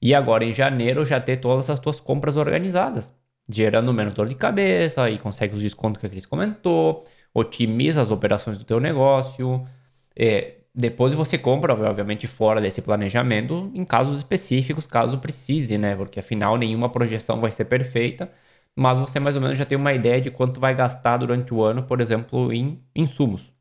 e 0.00 0.14
agora 0.14 0.44
em 0.44 0.52
janeiro 0.52 1.04
já 1.04 1.20
ter 1.20 1.38
todas 1.38 1.70
as 1.70 1.80
tuas 1.80 2.00
compras 2.00 2.36
organizadas 2.36 3.14
gerando 3.48 3.92
menos 3.92 4.14
dor 4.14 4.28
de 4.28 4.34
cabeça 4.34 5.08
e 5.10 5.18
consegue 5.18 5.54
os 5.54 5.62
descontos 5.62 6.00
que 6.00 6.06
a 6.06 6.10
Cris 6.10 6.26
comentou, 6.26 7.04
otimiza 7.32 8.00
as 8.02 8.10
operações 8.10 8.58
do 8.58 8.64
teu 8.64 8.80
negócio. 8.80 9.64
É, 10.16 10.56
depois 10.76 11.14
você 11.14 11.38
compra, 11.38 11.72
obviamente, 11.74 12.26
fora 12.26 12.60
desse 12.60 12.82
planejamento, 12.82 13.70
em 13.74 13.84
casos 13.84 14.18
específicos, 14.18 14.86
caso 14.86 15.18
precise, 15.18 15.78
né? 15.78 15.96
Porque 15.96 16.20
afinal 16.20 16.56
nenhuma 16.58 16.90
projeção 16.90 17.40
vai 17.40 17.50
ser 17.52 17.64
perfeita, 17.66 18.30
mas 18.76 18.98
você 18.98 19.18
mais 19.18 19.36
ou 19.36 19.42
menos 19.42 19.56
já 19.58 19.64
tem 19.66 19.78
uma 19.78 19.92
ideia 19.94 20.20
de 20.20 20.30
quanto 20.30 20.60
vai 20.60 20.74
gastar 20.74 21.16
durante 21.18 21.52
o 21.54 21.62
ano, 21.62 21.82
por 21.84 22.00
exemplo, 22.00 22.52
em 22.52 22.82
insumos. 22.94 23.55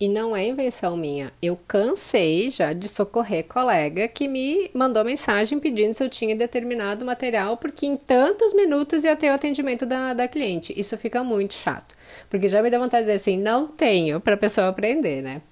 E 0.00 0.08
não 0.08 0.36
é 0.36 0.46
invenção 0.46 0.96
minha. 0.96 1.32
Eu 1.42 1.58
cansei 1.66 2.50
já 2.50 2.72
de 2.72 2.88
socorrer 2.88 3.44
colega 3.44 4.06
que 4.06 4.28
me 4.28 4.70
mandou 4.72 5.04
mensagem 5.04 5.58
pedindo 5.58 5.92
se 5.92 6.04
eu 6.04 6.08
tinha 6.08 6.36
determinado 6.36 7.04
material, 7.04 7.56
porque 7.56 7.84
em 7.84 7.96
tantos 7.96 8.54
minutos 8.54 9.02
ia 9.02 9.16
ter 9.16 9.28
o 9.28 9.34
atendimento 9.34 9.84
da, 9.84 10.14
da 10.14 10.28
cliente. 10.28 10.72
Isso 10.78 10.96
fica 10.96 11.24
muito 11.24 11.54
chato. 11.54 11.96
Porque 12.30 12.46
já 12.46 12.62
me 12.62 12.70
deu 12.70 12.78
vontade 12.78 13.06
de 13.06 13.12
dizer 13.12 13.16
assim, 13.16 13.42
não 13.42 13.66
tenho, 13.66 14.20
para 14.20 14.34
a 14.34 14.38
pessoa 14.38 14.68
aprender, 14.68 15.20
né? 15.20 15.42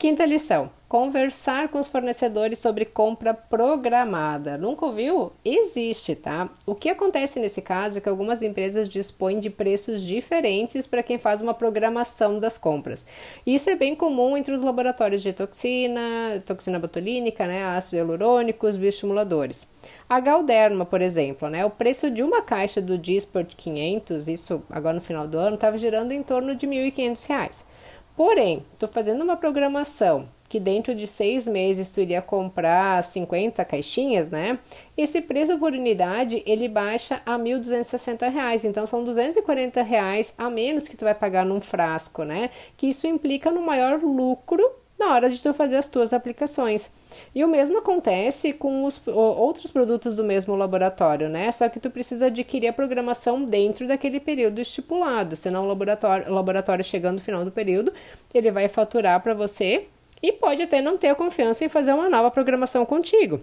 Quinta 0.00 0.24
lição: 0.24 0.70
conversar 0.88 1.68
com 1.68 1.78
os 1.78 1.86
fornecedores 1.86 2.58
sobre 2.58 2.86
compra 2.86 3.34
programada. 3.34 4.56
Nunca 4.56 4.86
ouviu? 4.86 5.30
Existe, 5.44 6.14
tá? 6.14 6.48
O 6.64 6.74
que 6.74 6.88
acontece 6.88 7.38
nesse 7.38 7.60
caso 7.60 7.98
é 7.98 8.00
que 8.00 8.08
algumas 8.08 8.40
empresas 8.40 8.88
dispõem 8.88 9.38
de 9.38 9.50
preços 9.50 10.00
diferentes 10.00 10.86
para 10.86 11.02
quem 11.02 11.18
faz 11.18 11.42
uma 11.42 11.52
programação 11.52 12.38
das 12.38 12.56
compras. 12.56 13.04
Isso 13.46 13.68
é 13.68 13.76
bem 13.76 13.94
comum 13.94 14.38
entre 14.38 14.54
os 14.54 14.62
laboratórios 14.62 15.20
de 15.20 15.34
toxina, 15.34 16.42
toxina 16.46 16.78
botulínica, 16.78 17.46
né, 17.46 17.62
ácido 17.62 17.98
hialurônico, 17.98 18.66
bioestimuladores. 18.78 19.68
A 20.08 20.18
Galderma, 20.18 20.86
por 20.86 21.02
exemplo, 21.02 21.50
né, 21.50 21.62
o 21.62 21.70
preço 21.70 22.10
de 22.10 22.22
uma 22.22 22.40
caixa 22.40 22.80
do 22.80 22.96
Disport 22.96 23.54
500, 23.54 24.28
isso 24.28 24.62
agora 24.70 24.94
no 24.94 25.02
final 25.02 25.28
do 25.28 25.36
ano, 25.38 25.56
estava 25.56 25.76
girando 25.76 26.12
em 26.12 26.22
torno 26.22 26.54
de 26.54 26.64
R$ 26.64 26.90
1.500. 26.90 27.68
Porém, 28.16 28.64
estou 28.72 28.88
fazendo 28.88 29.22
uma 29.22 29.36
programação 29.36 30.28
que 30.50 30.58
dentro 30.58 30.96
de 30.96 31.06
seis 31.06 31.46
meses 31.46 31.92
tu 31.92 32.00
iria 32.00 32.20
comprar 32.20 33.04
50 33.04 33.64
caixinhas, 33.64 34.28
né? 34.28 34.58
Esse 34.96 35.22
preço 35.22 35.56
por 35.58 35.72
unidade 35.72 36.42
ele 36.44 36.68
baixa 36.68 37.22
a 37.24 37.36
R$ 37.36 37.44
1.260, 37.44 38.64
então 38.64 38.84
são 38.84 39.04
240 39.04 39.80
reais 39.82 40.34
a 40.36 40.50
menos 40.50 40.88
que 40.88 40.96
tu 40.96 41.04
vai 41.04 41.14
pagar 41.14 41.46
num 41.46 41.60
frasco, 41.60 42.24
né? 42.24 42.50
Que 42.76 42.88
isso 42.88 43.06
implica 43.06 43.48
no 43.48 43.62
maior 43.62 44.02
lucro 44.02 44.79
na 45.00 45.12
hora 45.12 45.28
de 45.28 45.42
tu 45.42 45.52
fazer 45.52 45.76
as 45.76 45.88
tuas 45.88 46.12
aplicações. 46.12 46.92
E 47.34 47.44
o 47.44 47.48
mesmo 47.48 47.78
acontece 47.78 48.52
com 48.52 48.84
os 48.84 49.00
outros 49.06 49.70
produtos 49.70 50.16
do 50.16 50.24
mesmo 50.24 50.54
laboratório, 50.54 51.28
né? 51.28 51.50
Só 51.50 51.68
que 51.68 51.80
tu 51.80 51.90
precisa 51.90 52.26
adquirir 52.26 52.68
a 52.68 52.72
programação 52.72 53.42
dentro 53.44 53.88
daquele 53.88 54.20
período 54.20 54.60
estipulado, 54.60 55.34
senão 55.34 55.64
o 55.64 55.68
laboratório, 55.68 56.30
o 56.30 56.34
laboratório 56.34 56.84
chegando 56.84 57.14
no 57.14 57.22
final 57.22 57.44
do 57.44 57.50
período, 57.50 57.92
ele 58.32 58.50
vai 58.52 58.68
faturar 58.68 59.20
para 59.20 59.34
você 59.34 59.88
e 60.22 60.30
pode 60.30 60.62
até 60.62 60.80
não 60.80 60.98
ter 60.98 61.08
a 61.08 61.14
confiança 61.14 61.64
em 61.64 61.68
fazer 61.68 61.92
uma 61.92 62.08
nova 62.08 62.30
programação 62.30 62.84
contigo. 62.84 63.40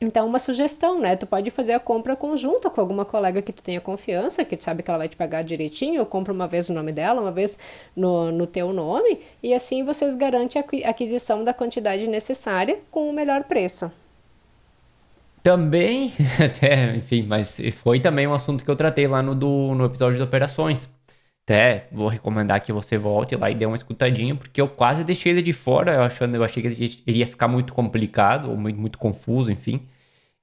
Então, 0.00 0.26
uma 0.26 0.38
sugestão, 0.38 1.00
né? 1.00 1.16
Tu 1.16 1.26
pode 1.26 1.50
fazer 1.50 1.72
a 1.72 1.80
compra 1.80 2.16
conjunta 2.16 2.68
com 2.68 2.80
alguma 2.80 3.04
colega 3.04 3.40
que 3.40 3.52
tu 3.52 3.62
tenha 3.62 3.80
confiança, 3.80 4.44
que 4.44 4.56
tu 4.56 4.64
sabe 4.64 4.82
que 4.82 4.90
ela 4.90 4.98
vai 4.98 5.08
te 5.08 5.16
pagar 5.16 5.42
direitinho, 5.42 6.04
compra 6.04 6.32
uma 6.32 6.46
vez 6.46 6.68
no 6.68 6.74
nome 6.74 6.92
dela, 6.92 7.20
uma 7.20 7.32
vez 7.32 7.58
no, 7.96 8.30
no 8.30 8.46
teu 8.46 8.72
nome, 8.72 9.20
e 9.42 9.54
assim 9.54 9.84
vocês 9.84 10.16
garantem 10.16 10.62
a 10.84 10.90
aquisição 10.90 11.44
da 11.44 11.54
quantidade 11.54 12.06
necessária 12.08 12.80
com 12.90 13.08
o 13.08 13.12
melhor 13.12 13.44
preço. 13.44 13.90
Também, 15.42 16.12
até, 16.42 16.96
enfim, 16.96 17.22
mas 17.22 17.54
foi 17.82 18.00
também 18.00 18.26
um 18.26 18.34
assunto 18.34 18.64
que 18.64 18.70
eu 18.70 18.76
tratei 18.76 19.06
lá 19.06 19.22
no, 19.22 19.34
do, 19.34 19.74
no 19.74 19.84
episódio 19.84 20.16
de 20.16 20.22
operações. 20.22 20.88
Até 21.44 21.88
vou 21.92 22.08
recomendar 22.08 22.62
que 22.62 22.72
você 22.72 22.96
volte 22.96 23.36
lá 23.36 23.50
e 23.50 23.54
dê 23.54 23.66
uma 23.66 23.76
escutadinha, 23.76 24.34
porque 24.34 24.60
eu 24.60 24.68
quase 24.68 25.04
deixei 25.04 25.32
ele 25.32 25.42
de 25.42 25.52
fora, 25.52 25.94
eu 25.94 26.02
achando, 26.02 26.34
eu 26.34 26.42
achei 26.44 26.62
que 26.62 26.68
ele 26.68 27.02
iria 27.06 27.26
ficar 27.26 27.48
muito 27.48 27.74
complicado, 27.74 28.50
ou 28.50 28.56
muito, 28.56 28.80
muito 28.80 28.98
confuso, 28.98 29.52
enfim. 29.52 29.86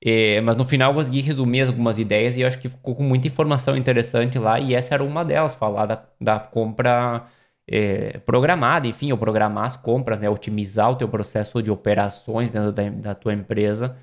É, 0.04 0.42
mas 0.42 0.56
no 0.58 0.66
final 0.66 0.92
eu 0.92 0.96
consegui 0.96 1.22
resumir 1.22 1.62
algumas 1.62 2.00
ideias 2.00 2.36
e 2.38 2.42
eu 2.42 2.48
acho 2.48 2.60
que 2.60 2.70
ficou 2.70 2.96
com 2.96 3.04
muita 3.04 3.28
informação 3.28 3.78
interessante 3.78 4.40
lá, 4.40 4.60
e 4.60 4.74
essa 4.76 4.94
era 4.96 5.04
uma 5.04 5.24
delas, 5.26 5.54
falar 5.56 5.86
da, 5.86 6.04
da 6.20 6.40
compra 6.40 7.28
é, 7.68 8.18
programada, 8.20 8.88
enfim, 8.88 9.12
ou 9.12 9.18
programar 9.18 9.66
as 9.66 9.78
compras, 9.78 10.20
né? 10.20 10.30
Otimizar 10.30 10.92
o 10.92 10.96
teu 10.96 11.08
processo 11.08 11.62
de 11.62 11.72
operações 11.72 12.52
dentro 12.52 12.72
da, 12.72 12.90
da 12.90 13.16
tua 13.16 13.34
empresa, 13.34 13.96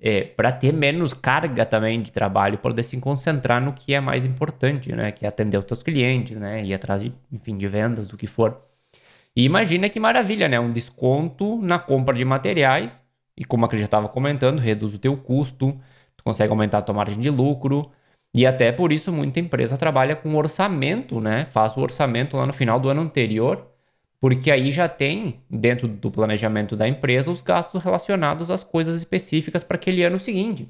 é, 0.00 0.22
para 0.22 0.50
ter 0.52 0.72
menos 0.74 1.12
carga 1.12 1.66
também 1.66 2.00
de 2.00 2.10
trabalho, 2.12 2.58
poder 2.58 2.82
se 2.82 2.96
concentrar 2.98 3.60
no 3.60 3.72
que 3.72 3.94
é 3.94 4.00
mais 4.00 4.24
importante, 4.24 4.92
né? 4.92 5.12
Que 5.12 5.26
é 5.26 5.28
atender 5.28 5.58
os 5.58 5.64
teus 5.64 5.82
clientes, 5.82 6.36
né? 6.36 6.64
Ir 6.64 6.74
atrás 6.74 7.02
de, 7.02 7.12
enfim, 7.32 7.56
de 7.58 7.68
vendas, 7.68 8.08
do 8.08 8.16
que 8.16 8.26
for. 8.26 8.60
E 9.36 9.44
imagina 9.44 9.88
que 9.88 10.00
maravilha, 10.00 10.48
né? 10.48 10.58
Um 10.58 10.72
desconto 10.72 11.60
na 11.62 11.78
compra 11.78 12.14
de 12.14 12.24
materiais 12.24 13.02
e 13.40 13.44
como 13.44 13.64
a 13.64 13.68
Cris 13.68 13.80
já 13.80 13.86
estava 13.86 14.06
comentando, 14.06 14.58
reduz 14.58 14.94
o 14.94 14.98
teu 14.98 15.16
custo, 15.16 15.72
tu 16.14 16.22
consegue 16.22 16.50
aumentar 16.52 16.78
a 16.78 16.82
tua 16.82 16.94
margem 16.94 17.18
de 17.18 17.30
lucro. 17.30 17.90
E 18.34 18.46
até 18.46 18.70
por 18.70 18.92
isso 18.92 19.10
muita 19.10 19.40
empresa 19.40 19.78
trabalha 19.78 20.14
com 20.14 20.34
orçamento, 20.36 21.20
né? 21.20 21.46
Faz 21.46 21.74
o 21.76 21.80
orçamento 21.80 22.36
lá 22.36 22.46
no 22.46 22.52
final 22.52 22.78
do 22.78 22.90
ano 22.90 23.00
anterior, 23.00 23.66
porque 24.20 24.50
aí 24.50 24.70
já 24.72 24.88
tem 24.88 25.42
dentro 25.50 25.88
do 25.88 26.10
planejamento 26.10 26.76
da 26.76 26.86
empresa 26.88 27.30
os 27.30 27.42
gastos 27.42 27.82
relacionados 27.82 28.50
às 28.50 28.62
coisas 28.64 28.96
específicas 28.96 29.64
para 29.64 29.76
aquele 29.76 30.04
ano 30.04 30.18
seguinte. 30.18 30.68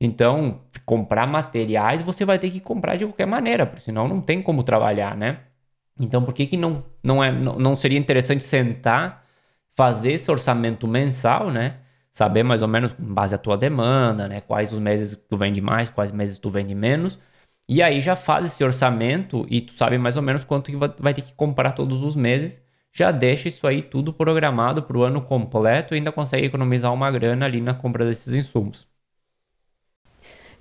Então, 0.00 0.62
comprar 0.86 1.26
materiais 1.26 2.02
você 2.02 2.24
vai 2.24 2.38
ter 2.38 2.50
que 2.50 2.60
comprar 2.60 2.96
de 2.96 3.04
qualquer 3.06 3.26
maneira, 3.26 3.66
porque 3.66 3.82
senão 3.82 4.08
não 4.08 4.20
tem 4.20 4.42
como 4.42 4.62
trabalhar, 4.64 5.16
né? 5.16 5.40
Então, 6.00 6.24
por 6.24 6.34
que, 6.34 6.46
que 6.46 6.56
não, 6.56 6.84
não, 7.02 7.22
é, 7.22 7.30
não, 7.32 7.56
não 7.58 7.76
seria 7.76 7.98
interessante 7.98 8.44
sentar, 8.44 9.24
fazer 9.76 10.12
esse 10.12 10.30
orçamento 10.30 10.86
mensal, 10.88 11.50
né? 11.50 11.78
saber 12.14 12.44
mais 12.44 12.62
ou 12.62 12.68
menos 12.68 12.92
com 12.92 13.02
base 13.12 13.34
à 13.34 13.38
tua 13.38 13.56
demanda, 13.58 14.28
né? 14.28 14.40
Quais 14.40 14.72
os 14.72 14.78
meses 14.78 15.16
tu 15.28 15.36
vende 15.36 15.60
mais, 15.60 15.90
quais 15.90 16.12
meses 16.12 16.38
tu 16.38 16.48
vende 16.48 16.74
menos. 16.74 17.18
E 17.68 17.82
aí 17.82 18.00
já 18.00 18.14
faz 18.16 18.46
esse 18.46 18.62
orçamento 18.64 19.46
e 19.50 19.60
tu 19.60 19.72
sabe 19.72 19.98
mais 19.98 20.16
ou 20.16 20.22
menos 20.22 20.44
quanto 20.44 20.70
que 20.70 20.76
vai 20.76 21.14
ter 21.14 21.22
que 21.22 21.34
comprar 21.34 21.72
todos 21.72 22.04
os 22.04 22.14
meses. 22.16 22.62
Já 22.94 23.10
deixa 23.10 23.48
isso 23.48 23.66
aí 23.66 23.82
tudo 23.82 24.12
programado 24.12 24.82
para 24.82 24.96
o 24.96 25.02
ano 25.02 25.20
completo 25.20 25.94
e 25.94 25.98
ainda 25.98 26.12
consegue 26.12 26.46
economizar 26.46 26.92
uma 26.92 27.10
grana 27.10 27.44
ali 27.44 27.60
na 27.60 27.74
compra 27.74 28.06
desses 28.06 28.32
insumos. 28.32 28.86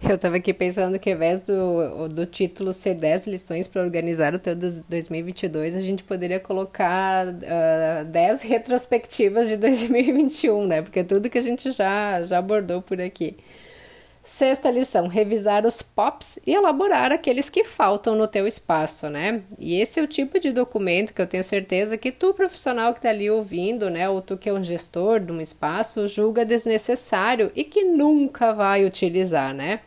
Eu 0.02 0.16
estava 0.16 0.36
aqui 0.36 0.54
pensando 0.54 1.00
que 1.00 1.10
ao 1.10 1.16
invés 1.16 1.42
do, 1.42 2.10
do 2.10 2.26
título 2.26 2.74
ser 2.74 2.96
10 2.96 3.28
lições 3.28 3.68
para 3.68 3.82
organizar 3.82 4.34
o 4.34 4.40
teu 4.40 4.54
2022, 4.56 5.78
a 5.78 5.80
gente 5.80 6.04
poderia 6.04 6.40
colocar 6.42 7.28
uh, 7.28 8.02
ah, 8.02 8.04
10 8.04 8.42
retrospectivas 8.42 9.48
de 9.48 9.56
2021, 9.56 10.68
né? 10.68 10.82
Porque 10.82 11.00
é 11.00 11.04
tudo 11.06 11.30
que 11.30 11.38
a 11.38 11.42
gente 11.42 11.72
já, 11.72 12.22
já 12.24 12.40
abordou 12.40 12.82
por 12.82 13.00
aqui. 13.00 13.38
Sexta 14.24 14.72
lição: 14.72 15.08
revisar 15.08 15.66
os 15.66 15.82
POPs 15.82 16.40
e 16.48 16.54
elaborar 16.54 17.12
aqueles 17.12 17.50
que 17.50 17.66
faltam 17.66 18.16
no 18.16 18.26
teu 18.26 18.48
espaço, 18.48 19.10
né? 19.10 19.42
E 19.60 19.76
esse 19.76 20.00
é 20.00 20.04
o 20.04 20.08
tipo 20.08 20.40
de 20.40 20.54
documento 20.54 21.14
que 21.14 21.22
eu 21.22 21.28
tenho 21.28 21.44
certeza 21.44 21.98
que 21.98 22.10
tu, 22.10 22.34
profissional 22.34 22.94
que 22.94 23.00
está 23.00 23.10
ali 23.10 23.30
ouvindo, 23.30 23.90
né, 23.90 24.08
ou 24.08 24.22
tu 24.22 24.38
que 24.38 24.48
é 24.48 24.54
um 24.54 24.64
gestor 24.64 25.20
de 25.20 25.32
um 25.32 25.42
espaço, 25.42 26.08
julga 26.08 26.46
desnecessário 26.46 27.52
e 27.54 27.66
que 27.66 27.84
nunca 27.84 28.54
vai 28.54 28.86
utilizar, 28.86 29.54
né? 29.54 29.82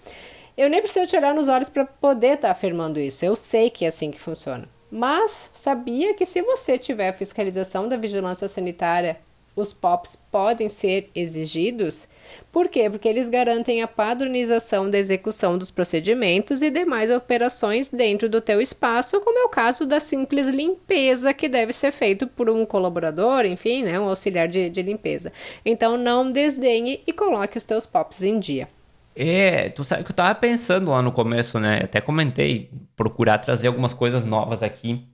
Eu 0.54 0.68
nem 0.68 0.82
preciso 0.82 1.06
te 1.06 1.16
olhar 1.16 1.34
nos 1.34 1.48
olhos 1.48 1.70
para 1.70 1.86
poder 1.86 2.34
estar 2.34 2.48
tá 2.48 2.52
afirmando 2.52 3.00
isso. 3.00 3.24
Eu 3.24 3.36
sei 3.36 3.70
que 3.70 3.86
é 3.86 3.88
assim 3.88 4.10
que 4.10 4.20
funciona. 4.20 4.68
Mas 4.90 5.50
sabia 5.54 6.12
que 6.14 6.26
se 6.26 6.42
você 6.42 6.78
tiver 6.78 7.16
fiscalização 7.16 7.88
da 7.88 7.96
vigilância 7.96 8.48
sanitária, 8.48 9.18
os 9.54 9.72
POPs 9.72 10.16
podem 10.30 10.68
ser 10.68 11.10
exigidos? 11.14 12.06
Por 12.50 12.68
quê? 12.68 12.88
Porque 12.88 13.08
eles 13.08 13.28
garantem 13.28 13.82
a 13.82 13.88
padronização 13.88 14.88
da 14.88 14.98
execução 14.98 15.58
dos 15.58 15.70
procedimentos 15.70 16.62
e 16.62 16.70
demais 16.70 17.10
operações 17.10 17.88
dentro 17.88 18.28
do 18.28 18.40
teu 18.40 18.60
espaço, 18.60 19.20
como 19.20 19.38
é 19.38 19.42
o 19.42 19.48
caso 19.48 19.84
da 19.84 20.00
simples 20.00 20.48
limpeza 20.48 21.34
que 21.34 21.48
deve 21.48 21.72
ser 21.72 21.92
feito 21.92 22.26
por 22.26 22.48
um 22.48 22.64
colaborador, 22.64 23.44
enfim, 23.44 23.82
né, 23.82 23.98
um 23.98 24.08
auxiliar 24.08 24.48
de, 24.48 24.70
de 24.70 24.82
limpeza. 24.82 25.32
Então 25.64 25.96
não 25.96 26.30
desdenhe 26.30 27.00
e 27.06 27.12
coloque 27.12 27.58
os 27.58 27.64
teus 27.64 27.86
POPs 27.86 28.22
em 28.22 28.38
dia. 28.38 28.68
É, 29.14 29.70
tu 29.70 29.82
sabe 29.82 30.04
que 30.04 30.10
eu 30.10 30.14
tava 30.14 30.34
pensando 30.34 30.90
lá 30.90 31.00
no 31.00 31.10
começo, 31.10 31.58
né? 31.58 31.80
Até 31.84 32.02
comentei, 32.02 32.70
procurar 32.94 33.38
trazer 33.38 33.66
algumas 33.66 33.94
coisas 33.94 34.26
novas 34.26 34.62
aqui, 34.62 35.06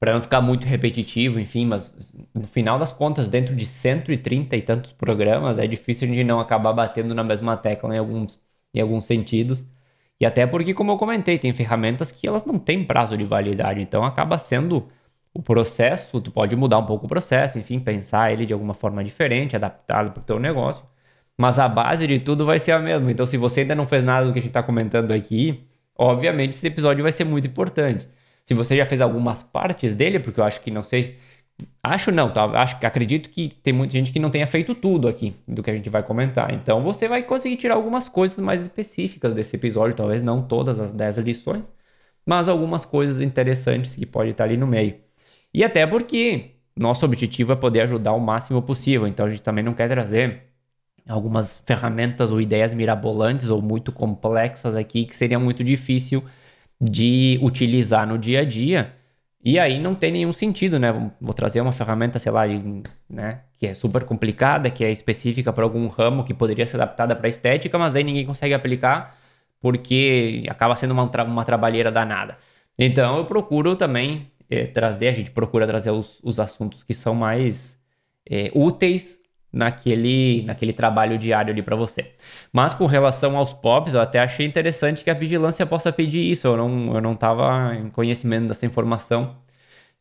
para 0.00 0.14
não 0.14 0.22
ficar 0.22 0.40
muito 0.40 0.66
repetitivo, 0.66 1.38
enfim, 1.40 1.66
mas 1.66 1.94
no 2.34 2.48
final 2.48 2.78
das 2.78 2.92
contas, 2.92 3.28
dentro 3.28 3.54
de 3.54 3.66
130 3.66 4.56
e 4.56 4.62
tantos 4.62 4.92
programas, 4.92 5.58
é 5.58 5.66
difícil 5.66 6.06
a 6.08 6.10
gente 6.10 6.24
não 6.24 6.40
acabar 6.40 6.72
batendo 6.72 7.14
na 7.14 7.22
mesma 7.24 7.56
tecla 7.56 7.94
em 7.94 7.98
alguns, 7.98 8.40
em 8.74 8.80
alguns 8.80 9.04
sentidos. 9.04 9.64
E 10.20 10.26
até 10.26 10.46
porque, 10.46 10.74
como 10.74 10.92
eu 10.92 10.98
comentei, 10.98 11.38
tem 11.38 11.52
ferramentas 11.52 12.10
que 12.12 12.26
elas 12.26 12.44
não 12.44 12.58
têm 12.58 12.84
prazo 12.84 13.16
de 13.16 13.24
validade, 13.24 13.80
então 13.80 14.04
acaba 14.04 14.38
sendo 14.38 14.88
o 15.34 15.42
processo, 15.42 16.20
tu 16.20 16.30
pode 16.32 16.56
mudar 16.56 16.78
um 16.78 16.86
pouco 16.86 17.06
o 17.06 17.08
processo, 17.08 17.58
enfim, 17.58 17.78
pensar 17.80 18.32
ele 18.32 18.46
de 18.46 18.52
alguma 18.52 18.74
forma 18.74 19.04
diferente, 19.04 19.56
adaptado 19.56 20.12
para 20.12 20.20
o 20.20 20.24
teu 20.24 20.38
negócio 20.38 20.84
mas 21.40 21.58
a 21.58 21.66
base 21.68 22.06
de 22.06 22.18
tudo 22.20 22.44
vai 22.44 22.58
ser 22.58 22.72
a 22.72 22.78
mesma. 22.78 23.10
Então, 23.10 23.24
se 23.26 23.38
você 23.38 23.60
ainda 23.62 23.74
não 23.74 23.86
fez 23.86 24.04
nada 24.04 24.26
do 24.26 24.32
que 24.32 24.38
a 24.38 24.42
gente 24.42 24.50
está 24.50 24.62
comentando 24.62 25.10
aqui, 25.12 25.66
obviamente 25.96 26.52
esse 26.52 26.66
episódio 26.66 27.02
vai 27.02 27.12
ser 27.12 27.24
muito 27.24 27.46
importante. 27.48 28.06
Se 28.44 28.54
você 28.54 28.76
já 28.76 28.84
fez 28.84 29.00
algumas 29.00 29.42
partes 29.42 29.94
dele, 29.94 30.18
porque 30.18 30.40
eu 30.40 30.44
acho 30.44 30.60
que 30.60 30.70
não 30.70 30.82
sei. 30.82 31.18
Acho 31.82 32.10
não, 32.10 32.32
tá? 32.32 32.44
Acho 32.60 32.76
acredito 32.84 33.28
que 33.30 33.48
tem 33.62 33.72
muita 33.72 33.92
gente 33.92 34.12
que 34.12 34.18
não 34.18 34.30
tenha 34.30 34.46
feito 34.46 34.74
tudo 34.74 35.08
aqui 35.08 35.34
do 35.46 35.62
que 35.62 35.70
a 35.70 35.74
gente 35.74 35.88
vai 35.90 36.02
comentar. 36.02 36.52
Então 36.52 36.82
você 36.82 37.06
vai 37.08 37.22
conseguir 37.22 37.56
tirar 37.56 37.74
algumas 37.74 38.08
coisas 38.08 38.38
mais 38.38 38.62
específicas 38.62 39.34
desse 39.34 39.56
episódio, 39.56 39.96
talvez 39.96 40.22
não 40.22 40.42
todas 40.42 40.80
as 40.80 40.92
10 40.92 41.18
lições, 41.18 41.72
mas 42.26 42.48
algumas 42.48 42.84
coisas 42.84 43.20
interessantes 43.20 43.94
que 43.96 44.06
pode 44.06 44.30
estar 44.30 44.44
ali 44.44 44.56
no 44.56 44.66
meio. 44.66 44.96
E 45.52 45.64
até 45.64 45.86
porque 45.86 46.52
nosso 46.76 47.04
objetivo 47.04 47.52
é 47.52 47.56
poder 47.56 47.82
ajudar 47.82 48.12
o 48.12 48.20
máximo 48.20 48.62
possível, 48.62 49.06
então 49.06 49.26
a 49.26 49.30
gente 49.30 49.42
também 49.42 49.64
não 49.64 49.74
quer 49.74 49.88
trazer 49.88 50.50
algumas 51.08 51.58
ferramentas 51.66 52.30
ou 52.30 52.40
ideias 52.40 52.72
mirabolantes 52.72 53.50
ou 53.50 53.60
muito 53.60 53.92
complexas 53.92 54.76
aqui 54.76 55.04
que 55.04 55.16
seria 55.16 55.38
muito 55.38 55.64
difícil 55.64 56.22
de 56.80 57.38
utilizar 57.42 58.06
no 58.06 58.16
dia 58.16 58.40
a 58.40 58.44
dia. 58.44 58.94
E 59.42 59.58
aí 59.58 59.78
não 59.78 59.94
tem 59.94 60.12
nenhum 60.12 60.32
sentido, 60.32 60.78
né? 60.78 60.92
Vou 61.20 61.34
trazer 61.34 61.60
uma 61.60 61.72
ferramenta, 61.72 62.18
sei 62.18 62.30
lá, 62.30 62.42
né, 63.08 63.40
que 63.58 63.66
é 63.66 63.74
super 63.74 64.04
complicada, 64.04 64.70
que 64.70 64.84
é 64.84 64.90
específica 64.90 65.52
para 65.52 65.64
algum 65.64 65.86
ramo, 65.86 66.24
que 66.24 66.34
poderia 66.34 66.66
ser 66.66 66.76
adaptada 66.76 67.16
para 67.16 67.28
estética, 67.28 67.78
mas 67.78 67.96
aí 67.96 68.04
ninguém 68.04 68.26
consegue 68.26 68.54
aplicar 68.54 69.16
porque 69.60 70.44
acaba 70.48 70.74
sendo 70.76 70.92
uma, 70.92 71.04
uma 71.24 71.44
trabalheira 71.44 71.90
danada. 71.92 72.38
Então 72.78 73.18
eu 73.18 73.24
procuro 73.26 73.76
também 73.76 74.30
é, 74.48 74.66
trazer, 74.66 75.08
a 75.08 75.12
gente 75.12 75.30
procura 75.30 75.66
trazer 75.66 75.90
os, 75.90 76.18
os 76.22 76.40
assuntos 76.40 76.82
que 76.82 76.94
são 76.94 77.14
mais 77.14 77.78
é, 78.28 78.50
úteis 78.54 79.19
naquele, 79.52 80.42
naquele 80.42 80.72
trabalho 80.72 81.18
diário 81.18 81.52
ali 81.52 81.62
para 81.62 81.76
você. 81.76 82.12
Mas 82.52 82.74
com 82.74 82.86
relação 82.86 83.36
aos 83.36 83.52
POPs, 83.52 83.94
eu 83.94 84.00
até 84.00 84.20
achei 84.20 84.46
interessante 84.46 85.02
que 85.04 85.10
a 85.10 85.14
vigilância 85.14 85.66
possa 85.66 85.92
pedir 85.92 86.30
isso. 86.30 86.46
Eu 86.46 86.56
não, 86.56 86.94
eu 86.94 87.00
não 87.00 87.14
tava 87.14 87.74
em 87.74 87.90
conhecimento 87.90 88.48
dessa 88.48 88.66
informação. 88.66 89.36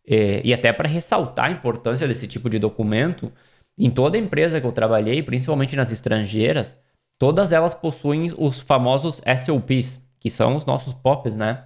É, 0.07 0.41
e 0.43 0.53
até 0.53 0.73
para 0.73 0.88
ressaltar 0.88 1.45
a 1.45 1.51
importância 1.51 2.07
desse 2.07 2.27
tipo 2.27 2.49
de 2.49 2.59
documento, 2.59 3.31
em 3.77 3.89
toda 3.89 4.17
empresa 4.17 4.59
que 4.59 4.67
eu 4.67 4.71
trabalhei, 4.71 5.23
principalmente 5.23 5.75
nas 5.75 5.91
estrangeiras, 5.91 6.77
todas 7.17 7.53
elas 7.53 7.73
possuem 7.73 8.33
os 8.38 8.59
famosos 8.59 9.21
SOPs, 9.25 10.01
que 10.19 10.29
são 10.29 10.55
os 10.55 10.65
nossos 10.65 10.93
POPs, 10.93 11.35
né? 11.35 11.65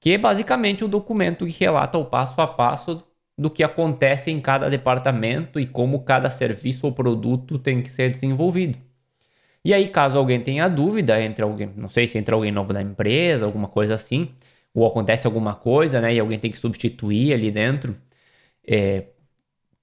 Que 0.00 0.12
é 0.12 0.18
basicamente 0.18 0.84
o 0.84 0.88
documento 0.88 1.46
que 1.46 1.52
relata 1.52 1.96
o 1.98 2.04
passo 2.04 2.40
a 2.40 2.46
passo 2.46 3.02
do 3.36 3.50
que 3.50 3.62
acontece 3.62 4.30
em 4.30 4.40
cada 4.40 4.70
departamento 4.70 5.58
e 5.58 5.66
como 5.66 6.04
cada 6.04 6.30
serviço 6.30 6.86
ou 6.86 6.92
produto 6.92 7.58
tem 7.58 7.82
que 7.82 7.90
ser 7.90 8.12
desenvolvido. 8.12 8.78
E 9.64 9.72
aí, 9.72 9.88
caso 9.88 10.18
alguém 10.18 10.40
tenha 10.40 10.68
dúvida 10.68 11.20
entre 11.22 11.42
alguém, 11.42 11.72
não 11.76 11.88
sei 11.88 12.06
se 12.06 12.18
entra 12.18 12.34
alguém 12.34 12.52
novo 12.52 12.72
da 12.72 12.82
empresa, 12.82 13.46
alguma 13.46 13.68
coisa 13.68 13.94
assim, 13.94 14.30
ou 14.74 14.86
acontece 14.86 15.26
alguma 15.26 15.54
coisa, 15.54 16.00
né, 16.00 16.14
e 16.14 16.20
alguém 16.20 16.38
tem 16.38 16.50
que 16.50 16.58
substituir 16.58 17.32
ali 17.32 17.50
dentro, 17.50 17.96
é, 18.66 19.06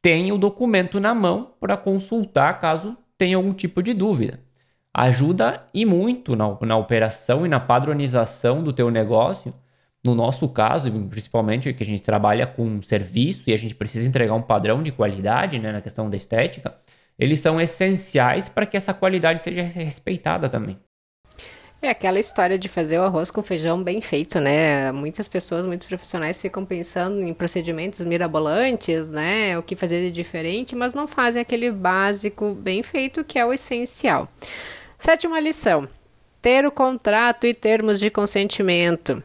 tem 0.01 0.31
o 0.31 0.37
documento 0.37 0.99
na 0.99 1.13
mão 1.15 1.53
para 1.59 1.77
consultar 1.77 2.59
caso 2.59 2.97
tenha 3.17 3.37
algum 3.37 3.53
tipo 3.53 3.81
de 3.83 3.93
dúvida. 3.93 4.39
Ajuda 4.93 5.67
e 5.73 5.85
muito 5.85 6.35
na, 6.35 6.57
na 6.61 6.77
operação 6.77 7.45
e 7.45 7.49
na 7.49 7.59
padronização 7.59 8.63
do 8.63 8.73
teu 8.73 8.91
negócio, 8.91 9.53
no 10.05 10.15
nosso 10.15 10.49
caso, 10.49 10.91
principalmente 11.09 11.71
que 11.73 11.83
a 11.83 11.85
gente 11.85 12.01
trabalha 12.01 12.47
com 12.47 12.81
serviço 12.81 13.49
e 13.49 13.53
a 13.53 13.57
gente 13.57 13.75
precisa 13.75 14.07
entregar 14.07 14.33
um 14.33 14.41
padrão 14.41 14.81
de 14.81 14.91
qualidade 14.91 15.59
né, 15.59 15.71
na 15.71 15.81
questão 15.81 16.09
da 16.09 16.17
estética, 16.17 16.75
eles 17.19 17.39
são 17.39 17.61
essenciais 17.61 18.49
para 18.49 18.65
que 18.65 18.75
essa 18.75 18.93
qualidade 18.93 19.43
seja 19.43 19.61
respeitada 19.61 20.49
também. 20.49 20.77
É 21.83 21.89
aquela 21.89 22.19
história 22.19 22.59
de 22.59 22.69
fazer 22.69 22.99
o 22.99 23.03
arroz 23.03 23.31
com 23.31 23.41
feijão 23.41 23.81
bem 23.81 24.01
feito, 24.01 24.39
né? 24.39 24.91
Muitas 24.91 25.27
pessoas, 25.27 25.65
muitos 25.65 25.87
profissionais 25.87 26.39
ficam 26.39 26.63
pensando 26.63 27.23
em 27.23 27.33
procedimentos 27.33 28.01
mirabolantes, 28.01 29.09
né? 29.09 29.57
O 29.57 29.63
que 29.63 29.75
fazer 29.75 30.05
de 30.05 30.11
diferente, 30.11 30.75
mas 30.75 30.93
não 30.93 31.07
fazem 31.07 31.41
aquele 31.41 31.71
básico 31.71 32.53
bem 32.53 32.83
feito 32.83 33.23
que 33.23 33.39
é 33.39 33.45
o 33.45 33.51
essencial. 33.51 34.29
Sétima 34.95 35.39
lição: 35.39 35.87
ter 36.39 36.67
o 36.67 36.71
contrato 36.71 37.47
e 37.47 37.53
termos 37.53 37.99
de 37.99 38.11
consentimento. 38.11 39.23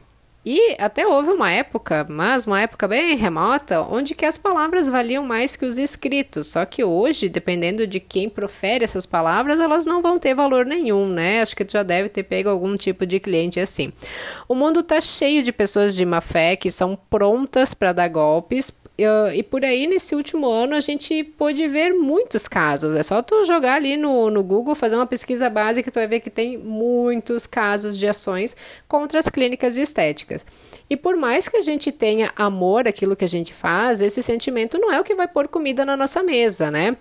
E 0.49 0.77
até 0.79 1.05
houve 1.05 1.31
uma 1.31 1.51
época, 1.51 2.07
mas 2.09 2.47
uma 2.47 2.61
época 2.61 2.87
bem 2.87 3.17
remota, 3.17 3.81
onde 3.81 4.15
que 4.15 4.25
as 4.25 4.39
palavras 4.39 4.89
valiam 4.89 5.25
mais 5.25 5.57
que 5.57 5.65
os 5.65 5.77
escritos. 5.77 6.47
Só 6.47 6.65
que 6.65 6.85
hoje, 6.85 7.29
dependendo 7.29 7.85
de 7.85 7.99
quem 7.99 8.31
profere 8.31 8.85
essas 8.85 9.05
palavras, 9.07 9.59
elas 9.59 9.87
não 9.87 10.01
vão 10.01 10.21
ter 10.21 10.37
valor 10.37 10.65
nenhum, 10.65 11.09
né? 11.09 11.43
Acho 11.43 11.57
que 11.57 11.65
tu 11.65 11.73
já 11.73 11.83
deve 11.83 12.09
ter 12.09 12.23
pego 12.23 12.49
algum 12.49 12.77
tipo 12.77 13.05
de 13.05 13.19
cliente 13.19 13.59
assim. 13.59 13.93
O 14.49 14.55
mundo 14.55 14.85
tá 14.85 15.01
cheio 15.01 15.43
de 15.43 15.51
pessoas 15.51 15.97
de 15.97 16.07
má 16.07 16.21
fé 16.21 16.55
que 16.55 16.71
são 16.71 16.97
prontas 17.11 17.75
para 17.75 17.93
dar 17.93 18.07
golpes, 18.07 18.71
E 18.99 19.43
por 19.43 19.63
aí, 19.63 19.87
nesse 19.87 20.15
último 20.15 20.49
ano, 20.49 20.75
a 20.75 20.81
gente 20.81 21.23
pôde 21.23 21.69
ver 21.69 21.93
muitos 21.93 22.49
casos. 22.49 22.95
É 22.95 23.03
só 23.03 23.21
tu 23.21 23.45
jogar 23.45 23.75
ali 23.75 23.95
no, 23.97 24.31
no 24.31 24.43
Google, 24.43 24.75
fazer 24.75 24.97
uma 24.97 25.07
pesquisa 25.07 25.51
básica, 25.51 25.91
tu 25.91 25.97
vai 25.97 26.07
ver 26.07 26.21
que 26.21 26.31
tem 26.31 26.57
muitos 26.57 27.47
casos 27.47 27.99
de 27.99 28.09
ações 28.09 28.57
contra 28.89 29.19
as 29.19 29.29
clínicas 29.29 29.75
de 29.75 29.83
estéticas. 29.83 30.47
E 30.89 30.97
por 30.97 31.15
mais 31.15 31.47
que 31.47 31.59
a 31.59 31.61
gente 31.61 31.93
tenha 31.93 32.33
amor 32.35 32.89
àquilo 32.89 33.15
que 33.15 33.25
a 33.25 33.29
gente 33.29 33.53
faz, 33.53 34.01
esse 34.01 34.23
sentimento 34.23 34.79
não 34.79 34.91
é 34.91 34.99
o 34.99 35.05
que 35.05 35.15
vai 35.15 35.29
pôr 35.29 35.47
comida 35.47 35.85
na 35.85 35.97
nossa 35.97 36.23
mesa, 36.23 36.71
né? 36.71 36.97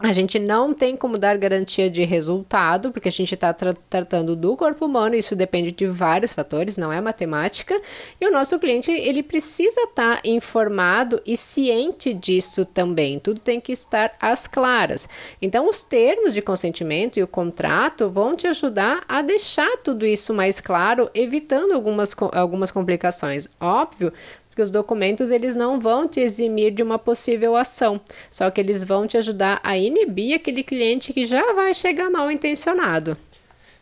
A 0.00 0.12
gente 0.12 0.38
não 0.38 0.72
tem 0.72 0.96
como 0.96 1.18
dar 1.18 1.36
garantia 1.36 1.90
de 1.90 2.04
resultado, 2.04 2.92
porque 2.92 3.08
a 3.08 3.12
gente 3.12 3.34
está 3.34 3.52
tra 3.52 3.74
tratando 3.90 4.36
do 4.36 4.56
corpo 4.56 4.86
humano, 4.86 5.16
isso 5.16 5.34
depende 5.34 5.72
de 5.72 5.86
vários 5.86 6.32
fatores, 6.32 6.78
não 6.78 6.92
é 6.92 7.00
matemática. 7.00 7.80
E 8.20 8.26
o 8.26 8.30
nosso 8.30 8.58
cliente 8.60 8.92
ele 8.92 9.24
precisa 9.24 9.82
estar 9.82 10.16
tá 10.16 10.22
informado 10.24 11.20
e 11.26 11.36
ciente 11.36 12.14
disso 12.14 12.64
também. 12.64 13.18
Tudo 13.18 13.40
tem 13.40 13.60
que 13.60 13.72
estar 13.72 14.12
às 14.20 14.46
claras. 14.46 15.08
Então, 15.42 15.68
os 15.68 15.82
termos 15.82 16.32
de 16.32 16.42
consentimento 16.42 17.18
e 17.18 17.22
o 17.22 17.26
contrato 17.26 18.08
vão 18.08 18.36
te 18.36 18.46
ajudar 18.46 19.04
a 19.08 19.20
deixar 19.20 19.78
tudo 19.78 20.06
isso 20.06 20.32
mais 20.32 20.60
claro, 20.60 21.10
evitando 21.12 21.72
algumas, 21.72 22.14
algumas 22.32 22.70
complicações. 22.70 23.48
Óbvio, 23.60 24.12
que 24.58 24.62
os 24.62 24.72
documentos 24.72 25.30
eles 25.30 25.54
não 25.54 25.78
vão 25.78 26.08
te 26.08 26.18
eximir 26.18 26.72
de 26.72 26.82
uma 26.82 26.98
possível 26.98 27.54
ação, 27.54 28.00
só 28.28 28.50
que 28.50 28.60
eles 28.60 28.82
vão 28.82 29.06
te 29.06 29.16
ajudar 29.16 29.60
a 29.62 29.78
inibir 29.78 30.34
aquele 30.34 30.64
cliente 30.64 31.12
que 31.12 31.24
já 31.24 31.52
vai 31.52 31.72
chegar 31.72 32.10
mal 32.10 32.28
intencionado. 32.28 33.16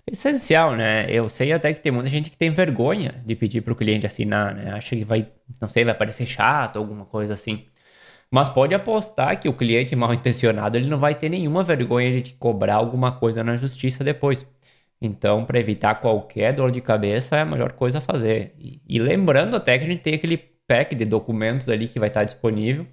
Essencial, 0.06 0.76
né? 0.76 1.06
Eu 1.08 1.30
sei 1.30 1.50
até 1.50 1.72
que 1.72 1.80
tem 1.80 1.90
muita 1.90 2.10
gente 2.10 2.28
que 2.28 2.36
tem 2.36 2.50
vergonha 2.50 3.14
de 3.24 3.34
pedir 3.34 3.62
para 3.62 3.72
o 3.72 3.76
cliente 3.76 4.04
assinar, 4.04 4.54
né? 4.54 4.70
Acha 4.72 4.94
que 4.94 5.02
vai, 5.02 5.26
não 5.58 5.66
sei, 5.66 5.82
vai 5.82 5.94
parecer 5.94 6.26
chato, 6.26 6.76
alguma 6.76 7.06
coisa 7.06 7.32
assim. 7.32 7.64
Mas 8.30 8.50
pode 8.50 8.74
apostar 8.74 9.40
que 9.40 9.48
o 9.48 9.54
cliente 9.54 9.96
mal 9.96 10.12
intencionado 10.12 10.76
ele 10.76 10.88
não 10.88 10.98
vai 10.98 11.14
ter 11.14 11.30
nenhuma 11.30 11.62
vergonha 11.62 12.12
de 12.12 12.20
te 12.20 12.34
cobrar 12.34 12.74
alguma 12.74 13.12
coisa 13.12 13.42
na 13.42 13.56
justiça 13.56 14.04
depois. 14.04 14.46
Então, 15.00 15.44
para 15.46 15.58
evitar 15.58 15.94
qualquer 15.96 16.52
dor 16.52 16.70
de 16.70 16.82
cabeça, 16.82 17.36
é 17.36 17.40
a 17.40 17.46
melhor 17.46 17.72
coisa 17.72 17.98
a 17.98 18.00
fazer. 18.00 18.54
E, 18.58 18.82
e, 18.86 18.98
lembrando 18.98 19.56
até 19.56 19.78
que 19.78 19.84
a 19.84 19.88
gente 19.88 20.02
tem 20.02 20.14
aquele 20.14 20.55
pack 20.66 20.94
de 20.94 21.04
documentos 21.04 21.68
ali 21.68 21.88
que 21.88 21.98
vai 21.98 22.08
estar 22.08 22.24
disponível. 22.24 22.86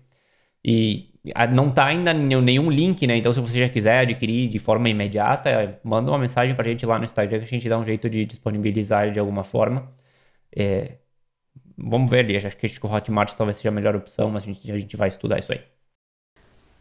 E 0.66 1.14
não 1.54 1.70
está 1.70 1.86
ainda 1.86 2.14
nenhum 2.14 2.70
link, 2.70 3.06
né? 3.08 3.18
Então, 3.18 3.32
se 3.34 3.40
você 3.40 3.60
já 3.60 3.70
quiser 3.70 4.00
adquirir 4.00 4.50
de 4.50 4.60
forma 4.60 4.90
imediata, 4.90 5.80
manda 5.84 6.12
uma 6.12 6.20
mensagem 6.20 6.56
para 6.56 6.66
a 6.68 6.70
gente 6.70 6.86
lá 6.86 6.98
no 7.00 7.06
Instagram 7.06 7.40
que 7.40 7.46
a 7.46 7.48
gente 7.48 7.70
dá 7.70 7.78
um 7.80 7.86
jeito 7.86 8.10
de 8.10 8.26
disponibilizar 8.26 9.12
de 9.12 9.20
alguma 9.20 9.44
forma. 9.44 9.92
É, 10.56 10.98
vamos 11.78 12.10
ver 12.12 12.20
ali. 12.20 12.38
Acho 12.38 12.56
que 12.58 12.68
o 12.68 12.92
Hotmart 12.92 13.34
talvez 13.36 13.58
seja 13.58 13.70
a 13.70 13.72
melhor 13.72 13.96
opção, 13.96 14.30
mas 14.32 14.44
a 14.44 14.46
gente, 14.48 14.72
a 14.72 14.80
gente 14.80 14.98
vai 14.98 15.10
estudar 15.10 15.40
isso 15.40 15.52
aí. 15.54 15.73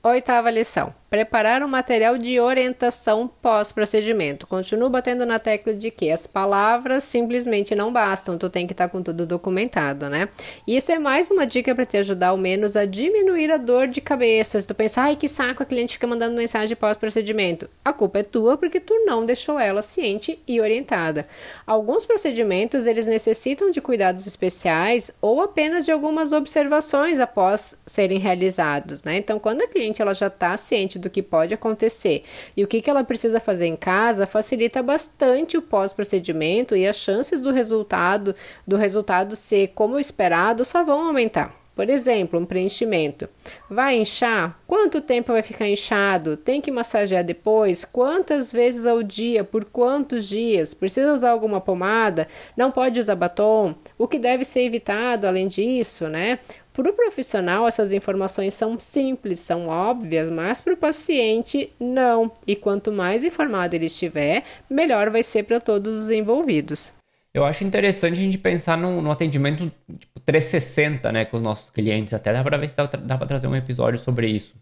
Oitava 0.04 0.50
lição. 0.50 0.92
Preparar 1.08 1.62
um 1.62 1.68
material 1.68 2.16
de 2.16 2.40
orientação 2.40 3.28
pós-procedimento. 3.28 4.46
Continuo 4.46 4.88
batendo 4.88 5.26
na 5.26 5.38
tecla 5.38 5.74
de 5.74 5.90
que 5.90 6.10
as 6.10 6.26
palavras 6.26 7.04
simplesmente 7.04 7.74
não 7.74 7.92
bastam, 7.92 8.38
tu 8.38 8.48
tem 8.48 8.66
que 8.66 8.72
estar 8.72 8.88
tá 8.88 8.90
com 8.90 9.02
tudo 9.02 9.26
documentado, 9.26 10.08
né? 10.08 10.30
E 10.66 10.74
isso 10.74 10.90
é 10.90 10.98
mais 10.98 11.30
uma 11.30 11.46
dica 11.46 11.74
para 11.74 11.84
te 11.84 11.98
ajudar 11.98 12.28
ao 12.28 12.38
menos 12.38 12.78
a 12.78 12.86
diminuir 12.86 13.52
a 13.52 13.58
dor 13.58 13.88
de 13.88 14.00
cabeça. 14.00 14.58
Se 14.58 14.66
tu 14.66 14.74
pensar, 14.74 15.02
ai 15.02 15.16
que 15.16 15.28
saco, 15.28 15.62
a 15.62 15.66
cliente 15.66 15.92
fica 15.92 16.06
mandando 16.06 16.34
mensagem 16.34 16.74
pós-procedimento. 16.74 17.68
A 17.84 17.92
culpa 17.92 18.20
é 18.20 18.24
tua 18.24 18.56
porque 18.56 18.80
tu 18.80 19.04
não 19.04 19.26
deixou 19.26 19.60
ela 19.60 19.82
ciente 19.82 20.42
e 20.48 20.62
orientada. 20.62 21.28
Alguns 21.66 22.06
procedimentos, 22.06 22.86
eles 22.86 23.06
necessitam 23.06 23.70
de 23.70 23.82
cuidados 23.82 24.26
especiais 24.26 25.14
ou 25.20 25.42
apenas 25.42 25.84
de 25.84 25.92
algumas 25.92 26.32
observações 26.32 27.20
após 27.20 27.78
serem 27.84 28.18
realizados, 28.18 29.02
né? 29.02 29.18
Então, 29.18 29.38
quando 29.38 29.60
a 29.60 29.68
cliente 29.68 29.91
ela 30.00 30.14
já 30.14 30.28
está 30.28 30.56
ciente 30.56 30.98
do 30.98 31.10
que 31.10 31.22
pode 31.22 31.52
acontecer 31.52 32.22
e 32.56 32.64
o 32.64 32.68
que, 32.68 32.80
que 32.80 32.88
ela 32.88 33.04
precisa 33.04 33.40
fazer 33.40 33.66
em 33.66 33.76
casa, 33.76 34.26
facilita 34.26 34.82
bastante 34.82 35.56
o 35.56 35.62
pós-procedimento 35.62 36.76
e 36.76 36.86
as 36.86 36.96
chances 36.96 37.40
do 37.40 37.50
resultado 37.50 38.34
do 38.66 38.76
resultado 38.76 39.36
ser 39.36 39.68
como 39.74 39.98
esperado 39.98 40.64
só 40.64 40.84
vão 40.84 41.06
aumentar. 41.06 41.61
Por 41.74 41.88
exemplo, 41.88 42.38
um 42.38 42.44
preenchimento. 42.44 43.28
Vai 43.68 43.96
inchar? 43.96 44.60
Quanto 44.66 45.00
tempo 45.00 45.32
vai 45.32 45.42
ficar 45.42 45.66
inchado? 45.66 46.36
Tem 46.36 46.60
que 46.60 46.70
massagear 46.70 47.24
depois? 47.24 47.84
Quantas 47.84 48.52
vezes 48.52 48.86
ao 48.86 49.02
dia? 49.02 49.42
Por 49.42 49.64
quantos 49.64 50.28
dias? 50.28 50.74
Precisa 50.74 51.14
usar 51.14 51.30
alguma 51.30 51.60
pomada? 51.60 52.28
Não 52.56 52.70
pode 52.70 53.00
usar 53.00 53.14
batom? 53.14 53.74
O 53.96 54.06
que 54.06 54.18
deve 54.18 54.44
ser 54.44 54.64
evitado 54.64 55.26
além 55.26 55.48
disso, 55.48 56.08
né? 56.08 56.38
Para 56.72 56.90
o 56.90 56.92
profissional, 56.94 57.66
essas 57.66 57.92
informações 57.92 58.54
são 58.54 58.78
simples, 58.78 59.40
são 59.40 59.68
óbvias, 59.68 60.30
mas 60.30 60.60
para 60.60 60.72
o 60.72 60.76
paciente, 60.76 61.72
não. 61.78 62.30
E 62.46 62.56
quanto 62.56 62.90
mais 62.90 63.24
informado 63.24 63.74
ele 63.74 63.86
estiver, 63.86 64.42
melhor 64.70 65.10
vai 65.10 65.22
ser 65.22 65.42
para 65.42 65.60
todos 65.60 66.04
os 66.04 66.10
envolvidos. 66.10 66.92
Eu 67.34 67.44
acho 67.46 67.64
interessante 67.64 68.14
a 68.14 68.22
gente 68.22 68.36
pensar 68.36 68.76
no, 68.76 69.10
atendimento 69.10 69.72
tipo, 69.98 70.20
360 70.20 71.10
né, 71.12 71.24
com 71.24 71.38
os 71.38 71.42
nossos 71.42 71.70
clientes. 71.70 72.12
Até 72.12 72.32
dá 72.32 72.42
para 72.42 72.58
ver 72.58 72.68
se 72.68 72.76
dá, 72.76 72.86
dá 72.86 73.16
para 73.16 73.26
trazer 73.26 73.46
um 73.46 73.56
episódio 73.56 73.98
sobre 73.98 74.28
isso. 74.28 74.54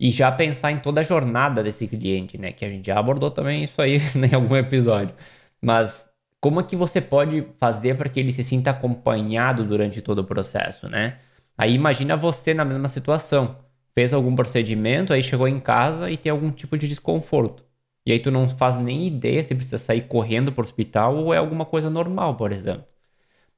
E 0.00 0.10
já 0.10 0.30
pensar 0.32 0.72
em 0.72 0.78
toda 0.80 1.00
a 1.00 1.04
jornada 1.04 1.62
desse 1.62 1.86
cliente, 1.88 2.38
né? 2.38 2.52
Que 2.52 2.64
a 2.64 2.70
gente 2.70 2.86
já 2.86 2.98
abordou 2.98 3.30
também 3.30 3.64
isso 3.64 3.80
aí 3.82 3.98
em 4.30 4.34
algum 4.34 4.56
episódio. 4.56 5.14
Mas 5.60 6.08
como 6.40 6.60
é 6.60 6.64
que 6.64 6.76
você 6.76 7.00
pode 7.00 7.46
fazer 7.58 7.96
para 7.96 8.08
que 8.08 8.20
ele 8.20 8.32
se 8.32 8.44
sinta 8.44 8.70
acompanhado 8.70 9.64
durante 9.64 10.00
todo 10.02 10.20
o 10.20 10.24
processo, 10.24 10.88
né? 10.88 11.18
Aí 11.56 11.74
imagina 11.74 12.16
você 12.16 12.54
na 12.54 12.64
mesma 12.64 12.88
situação. 12.88 13.58
Fez 13.94 14.12
algum 14.12 14.34
procedimento, 14.36 15.12
aí 15.12 15.22
chegou 15.22 15.48
em 15.48 15.60
casa 15.60 16.10
e 16.10 16.16
tem 16.16 16.30
algum 16.30 16.50
tipo 16.52 16.78
de 16.78 16.88
desconforto. 16.88 17.67
E 18.08 18.12
aí 18.12 18.18
tu 18.18 18.30
não 18.30 18.48
faz 18.48 18.78
nem 18.78 19.06
ideia 19.06 19.42
se 19.42 19.54
precisa 19.54 19.76
sair 19.76 20.00
correndo 20.08 20.50
para 20.50 20.62
o 20.62 20.64
hospital 20.64 21.14
ou 21.18 21.34
é 21.34 21.36
alguma 21.36 21.66
coisa 21.66 21.90
normal, 21.90 22.36
por 22.36 22.52
exemplo. 22.52 22.86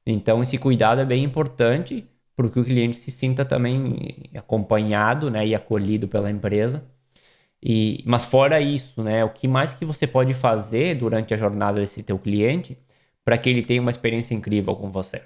Então 0.05 0.41
esse 0.41 0.57
cuidado 0.57 1.01
é 1.01 1.05
bem 1.05 1.23
importante 1.23 2.05
para 2.35 2.49
que 2.49 2.59
o 2.59 2.65
cliente 2.65 2.97
se 2.97 3.11
sinta 3.11 3.45
também 3.45 4.29
acompanhado 4.35 5.31
né, 5.31 5.47
e 5.47 5.55
acolhido 5.55 6.07
pela 6.07 6.31
empresa. 6.31 6.85
E, 7.63 8.03
mas 8.07 8.25
fora 8.25 8.61
isso, 8.61 9.03
né, 9.03 9.23
o 9.25 9.29
que 9.31 9.47
mais 9.47 9.73
que 9.73 9.85
você 9.85 10.07
pode 10.07 10.33
fazer 10.33 10.95
durante 10.97 11.33
a 11.33 11.37
jornada 11.37 11.79
desse 11.79 12.03
teu 12.03 12.19
cliente 12.19 12.77
para 13.25 13.37
que 13.37 13.49
ele 13.49 13.63
tenha 13.63 13.81
uma 13.81 13.91
experiência 13.91 14.35
incrível 14.35 14.75
com 14.75 14.91
você? 14.91 15.23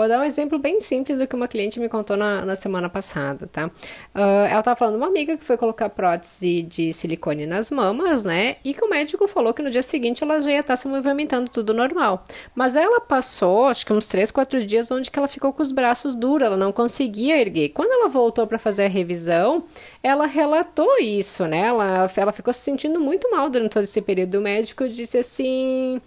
Vou 0.00 0.08
dar 0.08 0.18
um 0.18 0.24
exemplo 0.24 0.58
bem 0.58 0.80
simples 0.80 1.18
do 1.18 1.26
que 1.26 1.36
uma 1.36 1.46
cliente 1.46 1.78
me 1.78 1.86
contou 1.86 2.16
na, 2.16 2.42
na 2.42 2.56
semana 2.56 2.88
passada, 2.88 3.46
tá? 3.46 3.66
Uh, 3.66 4.48
ela 4.48 4.60
estava 4.60 4.74
falando 4.74 4.94
de 4.94 5.00
uma 5.02 5.08
amiga 5.08 5.36
que 5.36 5.44
foi 5.44 5.58
colocar 5.58 5.90
prótese 5.90 6.62
de 6.62 6.90
silicone 6.90 7.44
nas 7.44 7.70
mamas, 7.70 8.24
né? 8.24 8.56
E 8.64 8.72
que 8.72 8.82
o 8.82 8.88
médico 8.88 9.28
falou 9.28 9.52
que 9.52 9.60
no 9.60 9.68
dia 9.68 9.82
seguinte 9.82 10.24
ela 10.24 10.40
já 10.40 10.52
ia 10.52 10.60
estar 10.60 10.72
tá 10.72 10.76
se 10.76 10.88
movimentando 10.88 11.50
tudo 11.50 11.74
normal. 11.74 12.22
Mas 12.54 12.76
ela 12.76 12.98
passou, 12.98 13.66
acho 13.66 13.84
que 13.84 13.92
uns 13.92 14.08
3, 14.08 14.30
4 14.30 14.64
dias, 14.64 14.90
onde 14.90 15.10
que 15.10 15.18
ela 15.18 15.28
ficou 15.28 15.52
com 15.52 15.60
os 15.62 15.70
braços 15.70 16.14
duros, 16.14 16.46
ela 16.46 16.56
não 16.56 16.72
conseguia 16.72 17.38
erguer. 17.38 17.68
Quando 17.68 17.92
ela 17.92 18.08
voltou 18.08 18.46
para 18.46 18.58
fazer 18.58 18.86
a 18.86 18.88
revisão, 18.88 19.62
ela 20.02 20.24
relatou 20.24 20.98
isso, 20.98 21.46
né? 21.46 21.66
Ela, 21.66 22.10
ela 22.16 22.32
ficou 22.32 22.54
se 22.54 22.60
sentindo 22.60 22.98
muito 22.98 23.30
mal 23.30 23.50
durante 23.50 23.72
todo 23.72 23.82
esse 23.82 24.00
período. 24.00 24.36
O 24.36 24.40
médico 24.40 24.88
disse 24.88 25.18
assim. 25.18 26.00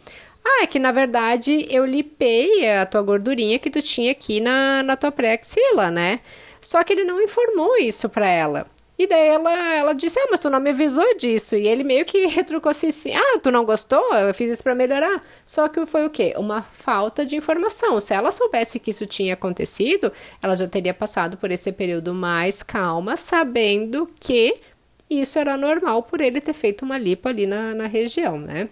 Ah, 0.46 0.64
é 0.64 0.68
que 0.68 0.80
na 0.80 0.92
verdade 0.92 1.66
eu 1.70 1.86
lipei 1.86 2.70
a 2.70 2.86
tua 2.86 3.02
gordurinha 3.02 3.60
que 3.60 3.70
tu 3.70 3.82
tinha 3.82 4.12
aqui 4.12 4.40
na, 4.40 4.84
na 4.84 4.98
tua 4.98 5.12
pré-axila, 5.12 5.90
né? 5.90 6.20
Só 6.62 6.84
que 6.84 6.94
ele 6.94 7.04
não 7.04 7.22
informou 7.22 7.78
isso 7.78 8.10
pra 8.10 8.28
ela. 8.28 8.68
E 8.98 9.08
daí 9.08 9.28
ela, 9.28 9.74
ela 9.76 9.94
disse, 9.94 10.20
ah, 10.20 10.28
mas 10.30 10.40
tu 10.40 10.50
não 10.50 10.60
me 10.60 10.70
avisou 10.70 11.18
disso. 11.18 11.56
E 11.56 11.68
ele 11.68 11.84
meio 11.84 12.06
que 12.06 12.26
retrucou 12.28 12.70
assim, 12.70 12.88
assim, 12.90 13.14
ah, 13.14 13.40
tu 13.42 13.52
não 13.52 13.66
gostou? 13.66 14.14
Eu 14.14 14.34
fiz 14.34 14.50
isso 14.52 14.64
pra 14.64 14.76
melhorar. 14.76 15.22
Só 15.46 15.68
que 15.68 15.86
foi 15.86 16.06
o 16.06 16.10
quê? 16.10 16.34
Uma 16.38 16.62
falta 16.62 17.26
de 17.26 17.36
informação. 17.36 18.00
Se 18.00 18.14
ela 18.14 18.32
soubesse 18.32 18.80
que 18.80 18.92
isso 18.92 19.06
tinha 19.08 19.34
acontecido, 19.34 20.12
ela 20.42 20.56
já 20.56 20.68
teria 20.68 20.94
passado 20.94 21.38
por 21.38 21.52
esse 21.52 21.72
período 21.72 22.14
mais 22.14 22.62
calma, 22.62 23.18
sabendo 23.18 24.08
que 24.20 24.58
isso 25.10 25.40
era 25.40 25.58
normal 25.58 26.04
por 26.04 26.22
ele 26.22 26.40
ter 26.40 26.54
feito 26.54 26.84
uma 26.86 26.98
lipo 26.98 27.28
ali 27.28 27.46
na, 27.48 27.74
na 27.74 27.88
região, 27.88 28.38
né? 28.38 28.70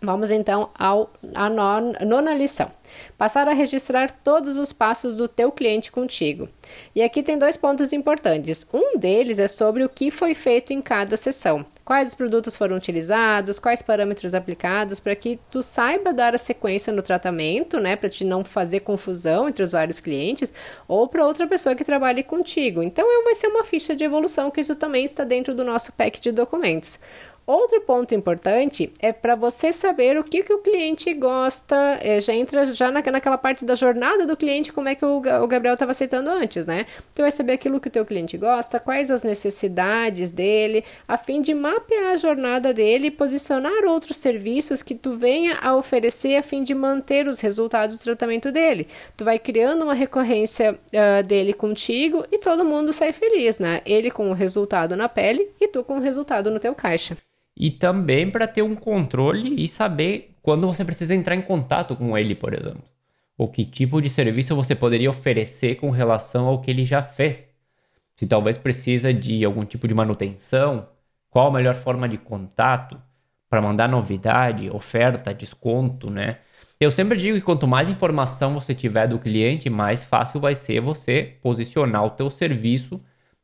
Vamos 0.00 0.30
então 0.30 0.68
ao, 0.78 1.10
à 1.34 1.48
nona 1.48 2.34
lição. 2.34 2.70
Passar 3.16 3.48
a 3.48 3.54
registrar 3.54 4.10
todos 4.10 4.58
os 4.58 4.70
passos 4.70 5.16
do 5.16 5.26
teu 5.26 5.50
cliente 5.50 5.90
contigo. 5.90 6.48
E 6.94 7.02
aqui 7.02 7.22
tem 7.22 7.38
dois 7.38 7.56
pontos 7.56 7.94
importantes. 7.94 8.66
Um 8.72 8.98
deles 8.98 9.38
é 9.38 9.48
sobre 9.48 9.84
o 9.84 9.88
que 9.88 10.10
foi 10.10 10.34
feito 10.34 10.72
em 10.72 10.82
cada 10.82 11.16
sessão. 11.16 11.64
Quais 11.82 12.08
os 12.08 12.14
produtos 12.14 12.56
foram 12.56 12.76
utilizados, 12.76 13.58
quais 13.58 13.80
parâmetros 13.80 14.34
aplicados, 14.34 15.00
para 15.00 15.16
que 15.16 15.38
tu 15.50 15.62
saiba 15.62 16.12
dar 16.12 16.34
a 16.34 16.38
sequência 16.38 16.92
no 16.92 17.00
tratamento, 17.00 17.78
né, 17.80 17.96
para 17.96 18.08
te 18.08 18.24
não 18.24 18.44
fazer 18.44 18.80
confusão 18.80 19.48
entre 19.48 19.62
os 19.62 19.72
vários 19.72 20.00
clientes, 20.00 20.52
ou 20.88 21.06
para 21.06 21.24
outra 21.24 21.46
pessoa 21.46 21.76
que 21.76 21.84
trabalhe 21.84 22.22
contigo. 22.24 22.82
Então, 22.82 23.06
vai 23.24 23.34
ser 23.34 23.46
uma 23.46 23.64
ficha 23.64 23.94
de 23.94 24.04
evolução, 24.04 24.50
que 24.50 24.60
isso 24.60 24.74
também 24.74 25.04
está 25.04 25.22
dentro 25.22 25.54
do 25.54 25.64
nosso 25.64 25.92
pack 25.92 26.20
de 26.20 26.32
documentos. 26.32 26.98
Outro 27.46 27.80
ponto 27.82 28.12
importante 28.12 28.92
é 28.98 29.12
para 29.12 29.36
você 29.36 29.72
saber 29.72 30.18
o 30.18 30.24
que, 30.24 30.42
que 30.42 30.52
o 30.52 30.58
cliente 30.58 31.14
gosta, 31.14 31.96
é, 32.02 32.20
já 32.20 32.34
entra 32.34 32.64
já 32.64 32.90
na, 32.90 33.00
naquela 33.00 33.38
parte 33.38 33.64
da 33.64 33.76
jornada 33.76 34.26
do 34.26 34.36
cliente, 34.36 34.72
como 34.72 34.88
é 34.88 34.96
que 34.96 35.04
o, 35.04 35.18
o 35.18 35.46
Gabriel 35.46 35.74
estava 35.74 35.92
aceitando 35.92 36.28
antes, 36.28 36.66
né? 36.66 36.86
Tu 37.14 37.22
vai 37.22 37.30
saber 37.30 37.52
aquilo 37.52 37.78
que 37.78 37.86
o 37.86 37.90
teu 37.90 38.04
cliente 38.04 38.36
gosta, 38.36 38.80
quais 38.80 39.12
as 39.12 39.22
necessidades 39.22 40.32
dele, 40.32 40.82
a 41.06 41.16
fim 41.16 41.40
de 41.40 41.54
mapear 41.54 42.14
a 42.14 42.16
jornada 42.16 42.74
dele 42.74 43.06
e 43.06 43.10
posicionar 43.12 43.84
outros 43.84 44.16
serviços 44.16 44.82
que 44.82 44.96
tu 44.96 45.12
venha 45.12 45.56
a 45.62 45.76
oferecer 45.76 46.34
a 46.34 46.42
fim 46.42 46.64
de 46.64 46.74
manter 46.74 47.28
os 47.28 47.38
resultados 47.38 47.96
do 47.96 48.02
tratamento 48.02 48.50
dele. 48.50 48.88
Tu 49.16 49.24
vai 49.24 49.38
criando 49.38 49.84
uma 49.84 49.94
recorrência 49.94 50.72
uh, 50.72 51.22
dele 51.22 51.52
contigo 51.52 52.24
e 52.32 52.38
todo 52.38 52.64
mundo 52.64 52.92
sai 52.92 53.12
feliz, 53.12 53.60
né? 53.60 53.82
Ele 53.86 54.10
com 54.10 54.32
o 54.32 54.34
resultado 54.34 54.96
na 54.96 55.08
pele 55.08 55.48
e 55.60 55.68
tu 55.68 55.84
com 55.84 55.98
o 55.98 56.02
resultado 56.02 56.50
no 56.50 56.58
teu 56.58 56.74
caixa 56.74 57.16
e 57.56 57.70
também 57.70 58.30
para 58.30 58.46
ter 58.46 58.62
um 58.62 58.74
controle 58.74 59.62
e 59.62 59.66
saber 59.66 60.34
quando 60.42 60.66
você 60.66 60.84
precisa 60.84 61.14
entrar 61.14 61.34
em 61.34 61.42
contato 61.42 61.96
com 61.96 62.16
ele, 62.16 62.34
por 62.34 62.52
exemplo. 62.52 62.84
Ou 63.38 63.48
que 63.48 63.64
tipo 63.64 64.00
de 64.00 64.10
serviço 64.10 64.54
você 64.54 64.74
poderia 64.74 65.10
oferecer 65.10 65.76
com 65.76 65.90
relação 65.90 66.46
ao 66.46 66.60
que 66.60 66.70
ele 66.70 66.84
já 66.84 67.02
fez. 67.02 67.48
Se 68.16 68.26
talvez 68.26 68.56
precisa 68.56 69.12
de 69.12 69.44
algum 69.44 69.64
tipo 69.64 69.88
de 69.88 69.94
manutenção, 69.94 70.88
qual 71.30 71.48
a 71.48 71.52
melhor 71.52 71.74
forma 71.74 72.08
de 72.08 72.18
contato 72.18 73.00
para 73.48 73.62
mandar 73.62 73.88
novidade, 73.88 74.70
oferta, 74.70 75.34
desconto, 75.34 76.10
né? 76.10 76.38
Eu 76.78 76.90
sempre 76.90 77.16
digo 77.18 77.38
que 77.38 77.44
quanto 77.44 77.66
mais 77.66 77.88
informação 77.88 78.54
você 78.54 78.74
tiver 78.74 79.06
do 79.08 79.18
cliente, 79.18 79.70
mais 79.70 80.04
fácil 80.04 80.40
vai 80.40 80.54
ser 80.54 80.80
você 80.80 81.36
posicionar 81.42 82.04
o 82.04 82.10
teu 82.10 82.30
serviço 82.30 83.00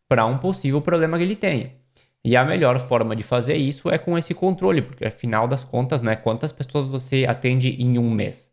para 0.08 0.26
um 0.26 0.38
possível 0.38 0.80
problema 0.82 1.16
que 1.16 1.24
ele 1.24 1.36
tenha. 1.36 1.81
E 2.24 2.36
a 2.36 2.44
melhor 2.44 2.78
forma 2.78 3.16
de 3.16 3.22
fazer 3.22 3.56
isso 3.56 3.90
é 3.90 3.98
com 3.98 4.16
esse 4.16 4.32
controle, 4.34 4.80
porque 4.82 5.04
afinal 5.04 5.48
das 5.48 5.64
contas, 5.64 6.02
né, 6.02 6.14
quantas 6.14 6.52
pessoas 6.52 6.88
você 6.88 7.26
atende 7.26 7.70
em 7.70 7.98
um 7.98 8.10
mês? 8.10 8.50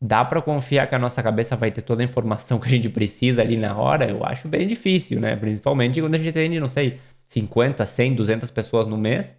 Dá 0.00 0.24
para 0.24 0.42
confiar 0.42 0.88
que 0.88 0.94
a 0.94 0.98
nossa 0.98 1.22
cabeça 1.22 1.56
vai 1.56 1.70
ter 1.70 1.82
toda 1.82 2.02
a 2.02 2.04
informação 2.04 2.58
que 2.60 2.66
a 2.66 2.70
gente 2.70 2.88
precisa 2.88 3.42
ali 3.42 3.56
na 3.56 3.76
hora? 3.76 4.10
Eu 4.10 4.24
acho 4.24 4.48
bem 4.48 4.66
difícil, 4.66 5.20
né? 5.20 5.36
Principalmente 5.36 6.00
quando 6.00 6.14
a 6.16 6.18
gente 6.18 6.30
atende, 6.30 6.60
não 6.60 6.68
sei, 6.68 6.98
50, 7.26 7.86
100, 7.86 8.14
200 8.14 8.50
pessoas 8.50 8.86
no 8.86 8.98
mês. 8.98 9.34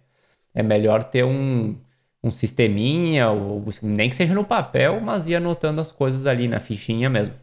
É 0.54 0.62
melhor 0.62 1.04
ter 1.04 1.24
um, 1.24 1.76
um 2.22 2.30
sisteminha, 2.30 3.30
ou 3.30 3.64
nem 3.82 4.10
que 4.10 4.16
seja 4.16 4.34
no 4.34 4.44
papel, 4.44 5.00
mas 5.00 5.26
ir 5.26 5.36
anotando 5.36 5.80
as 5.80 5.92
coisas 5.92 6.26
ali 6.26 6.48
na 6.48 6.60
fichinha 6.60 7.08
mesmo. 7.08 7.34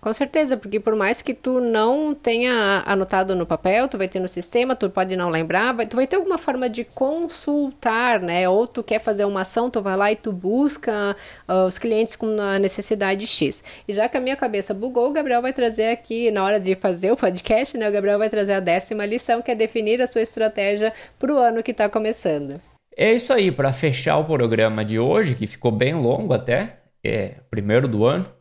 Com 0.00 0.12
certeza, 0.12 0.56
porque 0.56 0.78
por 0.78 0.94
mais 0.94 1.20
que 1.20 1.34
tu 1.34 1.60
não 1.60 2.14
tenha 2.14 2.84
anotado 2.86 3.34
no 3.34 3.44
papel, 3.44 3.88
tu 3.88 3.98
vai 3.98 4.08
ter 4.08 4.20
no 4.20 4.28
sistema, 4.28 4.76
tu 4.76 4.88
pode 4.88 5.16
não 5.16 5.28
lembrar, 5.28 5.72
vai, 5.72 5.86
tu 5.86 5.96
vai 5.96 6.06
ter 6.06 6.14
alguma 6.14 6.38
forma 6.38 6.68
de 6.70 6.84
consultar, 6.84 8.20
né? 8.20 8.48
Ou 8.48 8.66
tu 8.68 8.82
quer 8.84 9.00
fazer 9.00 9.24
uma 9.24 9.40
ação, 9.40 9.68
tu 9.68 9.82
vai 9.82 9.96
lá 9.96 10.12
e 10.12 10.16
tu 10.16 10.32
busca 10.32 11.16
uh, 11.48 11.64
os 11.64 11.78
clientes 11.78 12.14
com 12.14 12.40
a 12.40 12.60
necessidade 12.60 13.26
X. 13.26 13.62
E 13.88 13.92
já 13.92 14.08
que 14.08 14.16
a 14.16 14.20
minha 14.20 14.36
cabeça 14.36 14.72
bugou, 14.72 15.08
o 15.08 15.12
Gabriel 15.12 15.42
vai 15.42 15.52
trazer 15.52 15.88
aqui, 15.88 16.30
na 16.30 16.44
hora 16.44 16.60
de 16.60 16.76
fazer 16.76 17.10
o 17.10 17.16
podcast, 17.16 17.76
né? 17.76 17.88
O 17.88 17.92
Gabriel 17.92 18.18
vai 18.18 18.30
trazer 18.30 18.52
a 18.52 18.60
décima 18.60 19.04
lição, 19.04 19.42
que 19.42 19.50
é 19.50 19.54
definir 19.56 20.00
a 20.00 20.06
sua 20.06 20.22
estratégia 20.22 20.92
para 21.18 21.32
o 21.32 21.38
ano 21.38 21.60
que 21.60 21.72
está 21.72 21.88
começando. 21.88 22.60
É 22.96 23.12
isso 23.12 23.32
aí, 23.32 23.50
para 23.50 23.72
fechar 23.72 24.18
o 24.18 24.24
programa 24.24 24.84
de 24.84 24.98
hoje, 24.98 25.34
que 25.34 25.46
ficou 25.48 25.72
bem 25.72 25.94
longo 25.94 26.32
até, 26.32 26.78
é 27.02 27.34
primeiro 27.50 27.88
do 27.88 28.04
ano 28.04 28.37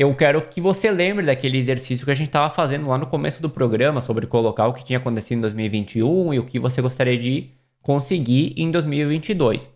eu 0.00 0.14
quero 0.14 0.40
que 0.48 0.62
você 0.62 0.90
lembre 0.90 1.26
daquele 1.26 1.58
exercício 1.58 2.06
que 2.06 2.10
a 2.10 2.14
gente 2.14 2.28
estava 2.28 2.48
fazendo 2.48 2.88
lá 2.88 2.96
no 2.96 3.06
começo 3.06 3.42
do 3.42 3.50
programa 3.50 4.00
sobre 4.00 4.26
colocar 4.26 4.66
o 4.66 4.72
que 4.72 4.82
tinha 4.82 4.98
acontecido 4.98 5.36
em 5.36 5.40
2021 5.42 6.32
e 6.32 6.38
o 6.38 6.46
que 6.46 6.58
você 6.58 6.80
gostaria 6.80 7.18
de 7.18 7.50
conseguir 7.82 8.54
em 8.56 8.70
2022. 8.70 9.68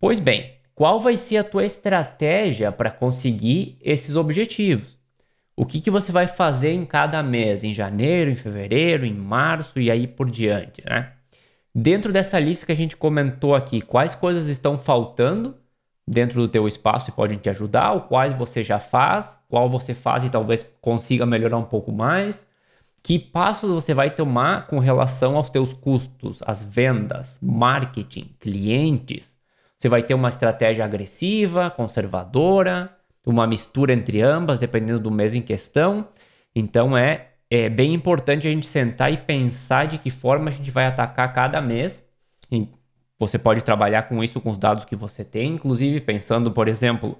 Pois 0.00 0.18
bem, 0.18 0.54
qual 0.74 0.98
vai 0.98 1.18
ser 1.18 1.36
a 1.36 1.44
tua 1.44 1.66
estratégia 1.66 2.72
para 2.72 2.90
conseguir 2.90 3.76
esses 3.82 4.16
objetivos? 4.16 4.96
O 5.54 5.66
que, 5.66 5.82
que 5.82 5.90
você 5.90 6.10
vai 6.10 6.26
fazer 6.26 6.72
em 6.72 6.86
cada 6.86 7.22
mês, 7.22 7.62
em 7.62 7.74
janeiro, 7.74 8.30
em 8.30 8.36
fevereiro, 8.36 9.04
em 9.04 9.12
março 9.12 9.78
e 9.78 9.90
aí 9.90 10.06
por 10.06 10.30
diante, 10.30 10.82
né? 10.86 11.12
Dentro 11.74 12.10
dessa 12.10 12.38
lista 12.38 12.64
que 12.64 12.72
a 12.72 12.76
gente 12.76 12.96
comentou 12.96 13.54
aqui, 13.54 13.82
quais 13.82 14.14
coisas 14.14 14.48
estão 14.48 14.78
faltando 14.78 15.54
dentro 16.12 16.40
do 16.40 16.48
teu 16.48 16.68
espaço 16.68 17.10
e 17.10 17.12
podem 17.12 17.38
te 17.38 17.50
ajudar, 17.50 17.92
o 17.92 18.02
quais 18.02 18.32
você 18.36 18.62
já 18.62 18.78
faz, 18.78 19.36
qual 19.48 19.68
você 19.68 19.94
faz 19.94 20.24
e 20.24 20.30
talvez 20.30 20.64
consiga 20.80 21.26
melhorar 21.26 21.56
um 21.56 21.64
pouco 21.64 21.90
mais. 21.90 22.46
Que 23.02 23.18
passos 23.18 23.70
você 23.70 23.92
vai 23.92 24.10
tomar 24.10 24.68
com 24.68 24.78
relação 24.78 25.36
aos 25.36 25.50
teus 25.50 25.72
custos, 25.72 26.40
as 26.46 26.62
vendas, 26.62 27.38
marketing, 27.42 28.36
clientes? 28.38 29.36
Você 29.76 29.88
vai 29.88 30.02
ter 30.04 30.14
uma 30.14 30.28
estratégia 30.28 30.84
agressiva, 30.84 31.68
conservadora, 31.68 32.96
uma 33.26 33.46
mistura 33.46 33.92
entre 33.92 34.22
ambas, 34.22 34.60
dependendo 34.60 35.00
do 35.00 35.10
mês 35.10 35.34
em 35.34 35.42
questão. 35.42 36.06
Então 36.54 36.96
é, 36.96 37.30
é 37.50 37.68
bem 37.68 37.92
importante 37.92 38.46
a 38.46 38.50
gente 38.52 38.66
sentar 38.66 39.12
e 39.12 39.16
pensar 39.16 39.86
de 39.86 39.98
que 39.98 40.10
forma 40.10 40.48
a 40.48 40.52
gente 40.52 40.70
vai 40.70 40.86
atacar 40.86 41.32
cada 41.32 41.60
mês 41.60 42.04
você 43.26 43.38
pode 43.38 43.62
trabalhar 43.62 44.02
com 44.04 44.22
isso 44.24 44.40
com 44.40 44.50
os 44.50 44.58
dados 44.58 44.84
que 44.84 44.96
você 44.96 45.24
tem, 45.24 45.54
inclusive 45.54 46.00
pensando, 46.00 46.50
por 46.50 46.66
exemplo, 46.66 47.16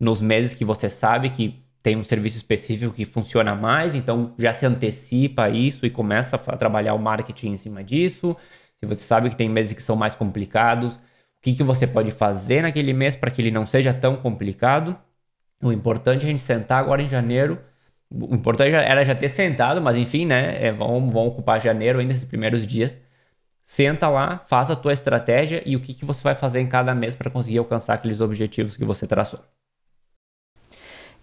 nos 0.00 0.20
meses 0.20 0.52
que 0.52 0.64
você 0.64 0.90
sabe 0.90 1.30
que 1.30 1.60
tem 1.80 1.96
um 1.96 2.02
serviço 2.02 2.36
específico 2.36 2.92
que 2.92 3.04
funciona 3.04 3.54
mais, 3.54 3.94
então 3.94 4.34
já 4.36 4.52
se 4.52 4.66
antecipa 4.66 5.48
isso 5.48 5.86
e 5.86 5.90
começa 5.90 6.34
a 6.34 6.56
trabalhar 6.56 6.94
o 6.94 6.98
marketing 6.98 7.52
em 7.52 7.56
cima 7.56 7.84
disso. 7.84 8.36
Se 8.80 8.86
você 8.86 9.02
sabe 9.02 9.30
que 9.30 9.36
tem 9.36 9.48
meses 9.48 9.72
que 9.74 9.82
são 9.82 9.94
mais 9.94 10.14
complicados, 10.14 10.96
o 10.96 11.00
que, 11.42 11.54
que 11.54 11.62
você 11.62 11.86
pode 11.86 12.10
fazer 12.10 12.62
naquele 12.62 12.92
mês 12.92 13.14
para 13.14 13.30
que 13.30 13.40
ele 13.40 13.52
não 13.52 13.64
seja 13.64 13.94
tão 13.94 14.16
complicado? 14.16 14.98
O 15.62 15.72
importante 15.72 16.22
é 16.22 16.24
a 16.26 16.30
gente 16.30 16.42
sentar 16.42 16.80
agora 16.82 17.00
em 17.02 17.08
janeiro. 17.08 17.60
O 18.10 18.34
importante 18.34 18.74
era 18.74 19.04
já 19.04 19.14
ter 19.14 19.28
sentado, 19.28 19.80
mas 19.80 19.96
enfim, 19.96 20.26
né? 20.26 20.66
É, 20.66 20.72
vão, 20.72 21.10
vão 21.10 21.26
ocupar 21.28 21.60
janeiro 21.60 22.00
ainda 22.00 22.12
esses 22.12 22.24
primeiros 22.24 22.66
dias 22.66 22.98
Senta 23.64 24.08
lá, 24.08 24.44
faz 24.46 24.70
a 24.70 24.76
tua 24.76 24.92
estratégia 24.92 25.62
e 25.64 25.74
o 25.74 25.80
que, 25.80 25.94
que 25.94 26.04
você 26.04 26.22
vai 26.22 26.34
fazer 26.34 26.60
em 26.60 26.68
cada 26.68 26.94
mês 26.94 27.14
para 27.14 27.30
conseguir 27.30 27.58
alcançar 27.58 27.94
aqueles 27.94 28.20
objetivos 28.20 28.76
que 28.76 28.84
você 28.84 29.06
traçou. 29.06 29.40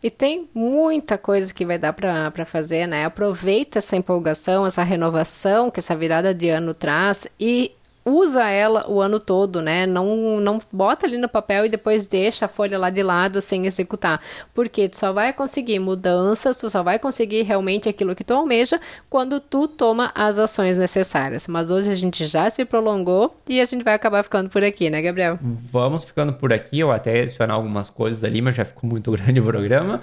E 0.03 0.09
tem 0.09 0.49
muita 0.51 1.19
coisa 1.19 1.53
que 1.53 1.63
vai 1.63 1.77
dar 1.77 1.93
para 1.93 2.43
fazer, 2.43 2.87
né? 2.87 3.05
Aproveita 3.05 3.77
essa 3.77 3.95
empolgação, 3.95 4.65
essa 4.65 4.81
renovação 4.81 5.69
que 5.69 5.79
essa 5.79 5.95
virada 5.95 6.33
de 6.33 6.49
ano 6.49 6.73
traz 6.73 7.27
e 7.39 7.71
usa 8.05 8.49
ela 8.49 8.89
o 8.89 8.99
ano 8.99 9.19
todo, 9.19 9.61
né? 9.61 9.85
Não, 9.85 10.39
não 10.39 10.59
bota 10.71 11.05
ali 11.05 11.17
no 11.17 11.29
papel 11.29 11.65
e 11.65 11.69
depois 11.69 12.07
deixa 12.07 12.45
a 12.45 12.47
folha 12.47 12.77
lá 12.77 12.89
de 12.89 13.03
lado 13.03 13.39
sem 13.41 13.65
executar. 13.65 14.19
Porque 14.53 14.89
tu 14.89 14.97
só 14.97 15.13
vai 15.13 15.33
conseguir 15.33 15.79
mudanças, 15.79 16.59
tu 16.59 16.69
só 16.69 16.83
vai 16.83 16.99
conseguir 16.99 17.43
realmente 17.43 17.87
aquilo 17.87 18.15
que 18.15 18.23
tu 18.23 18.33
almeja 18.33 18.79
quando 19.09 19.39
tu 19.39 19.67
toma 19.67 20.11
as 20.15 20.39
ações 20.39 20.77
necessárias. 20.77 21.47
Mas 21.47 21.69
hoje 21.69 21.91
a 21.91 21.95
gente 21.95 22.25
já 22.25 22.49
se 22.49 22.65
prolongou 22.65 23.33
e 23.47 23.61
a 23.61 23.65
gente 23.65 23.83
vai 23.83 23.93
acabar 23.93 24.23
ficando 24.23 24.49
por 24.49 24.63
aqui, 24.63 24.89
né, 24.89 25.01
Gabriel? 25.01 25.37
Vamos 25.41 26.03
ficando 26.03 26.33
por 26.33 26.51
aqui. 26.51 26.79
Eu 26.79 26.91
até 26.91 27.21
adicionar 27.21 27.53
algumas 27.53 27.89
coisas 27.89 28.23
ali, 28.23 28.41
mas 28.41 28.55
já 28.55 28.65
ficou 28.65 28.89
muito 28.89 29.11
grande 29.13 29.39
o 29.39 29.43
programa. 29.43 30.01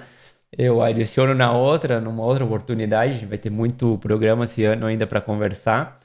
Eu 0.57 0.81
adiciono 0.81 1.35
na 1.35 1.51
outra, 1.51 2.01
numa 2.01 2.23
outra 2.23 2.43
oportunidade. 2.43 3.25
Vai 3.25 3.37
ter 3.37 3.51
muito 3.51 3.97
programa 3.99 4.45
esse 4.45 4.63
ano 4.63 4.87
ainda 4.87 5.05
para 5.05 5.21
conversar. 5.21 5.99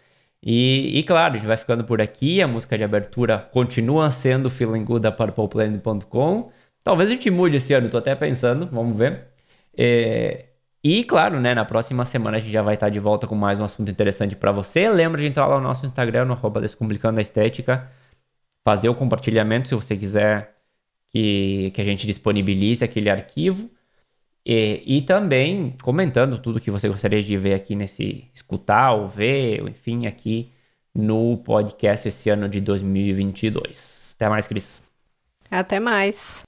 E, 0.46 0.98
e, 0.98 1.02
claro, 1.04 1.34
a 1.34 1.36
gente 1.38 1.46
vai 1.46 1.56
ficando 1.56 1.84
por 1.84 2.02
aqui. 2.02 2.42
A 2.42 2.46
música 2.46 2.76
de 2.76 2.84
abertura 2.84 3.38
continua 3.38 4.10
sendo 4.10 4.50
Feeling 4.50 4.84
Good 4.84 5.02
da 5.02 5.12
PurplePlanet.com. 5.12 6.50
Talvez 6.82 7.10
a 7.10 7.14
gente 7.14 7.30
mude 7.30 7.56
esse 7.56 7.72
ano, 7.72 7.88
tô 7.88 7.96
até 7.96 8.14
pensando, 8.14 8.66
vamos 8.70 8.96
ver. 8.96 9.28
É, 9.76 10.46
e 10.82 11.02
claro, 11.04 11.40
né, 11.40 11.54
na 11.54 11.64
próxima 11.64 12.04
semana 12.04 12.36
a 12.36 12.40
gente 12.40 12.52
já 12.52 12.60
vai 12.62 12.74
estar 12.74 12.90
de 12.90 13.00
volta 13.00 13.26
com 13.26 13.34
mais 13.34 13.58
um 13.58 13.64
assunto 13.64 13.90
interessante 13.90 14.36
para 14.36 14.52
você. 14.52 14.88
Lembra 14.90 15.20
de 15.20 15.26
entrar 15.26 15.46
lá 15.46 15.56
no 15.56 15.62
nosso 15.62 15.86
Instagram, 15.86 16.26
no 16.26 16.34
arroba 16.34 16.60
Descomplicando 16.60 17.18
a 17.20 17.22
Estética, 17.22 17.90
fazer 18.64 18.88
o 18.90 18.94
compartilhamento 18.94 19.68
se 19.68 19.74
você 19.74 19.96
quiser 19.96 20.54
que, 21.08 21.70
que 21.74 21.80
a 21.80 21.84
gente 21.84 22.06
disponibilize 22.06 22.84
aquele 22.84 23.08
arquivo. 23.10 23.70
E, 24.46 24.82
e, 24.98 25.02
também 25.02 25.74
comentando 25.82 26.38
tudo 26.38 26.60
que 26.60 26.70
você 26.70 26.86
gostaria 26.88 27.22
de 27.22 27.36
ver 27.36 27.54
aqui 27.54 27.74
nesse, 27.74 28.30
escutar 28.34 28.92
ou 28.92 29.08
ver, 29.08 29.66
enfim, 29.66 30.06
aqui 30.06 30.52
no 30.94 31.38
podcast 31.38 32.08
esse 32.08 32.28
ano 32.28 32.48
de 32.48 32.60
2022. 32.60 34.12
Até 34.14 34.28
mais, 34.28 34.46
Cris. 34.46 34.82
Até 35.50 35.80
mais. 35.80 36.42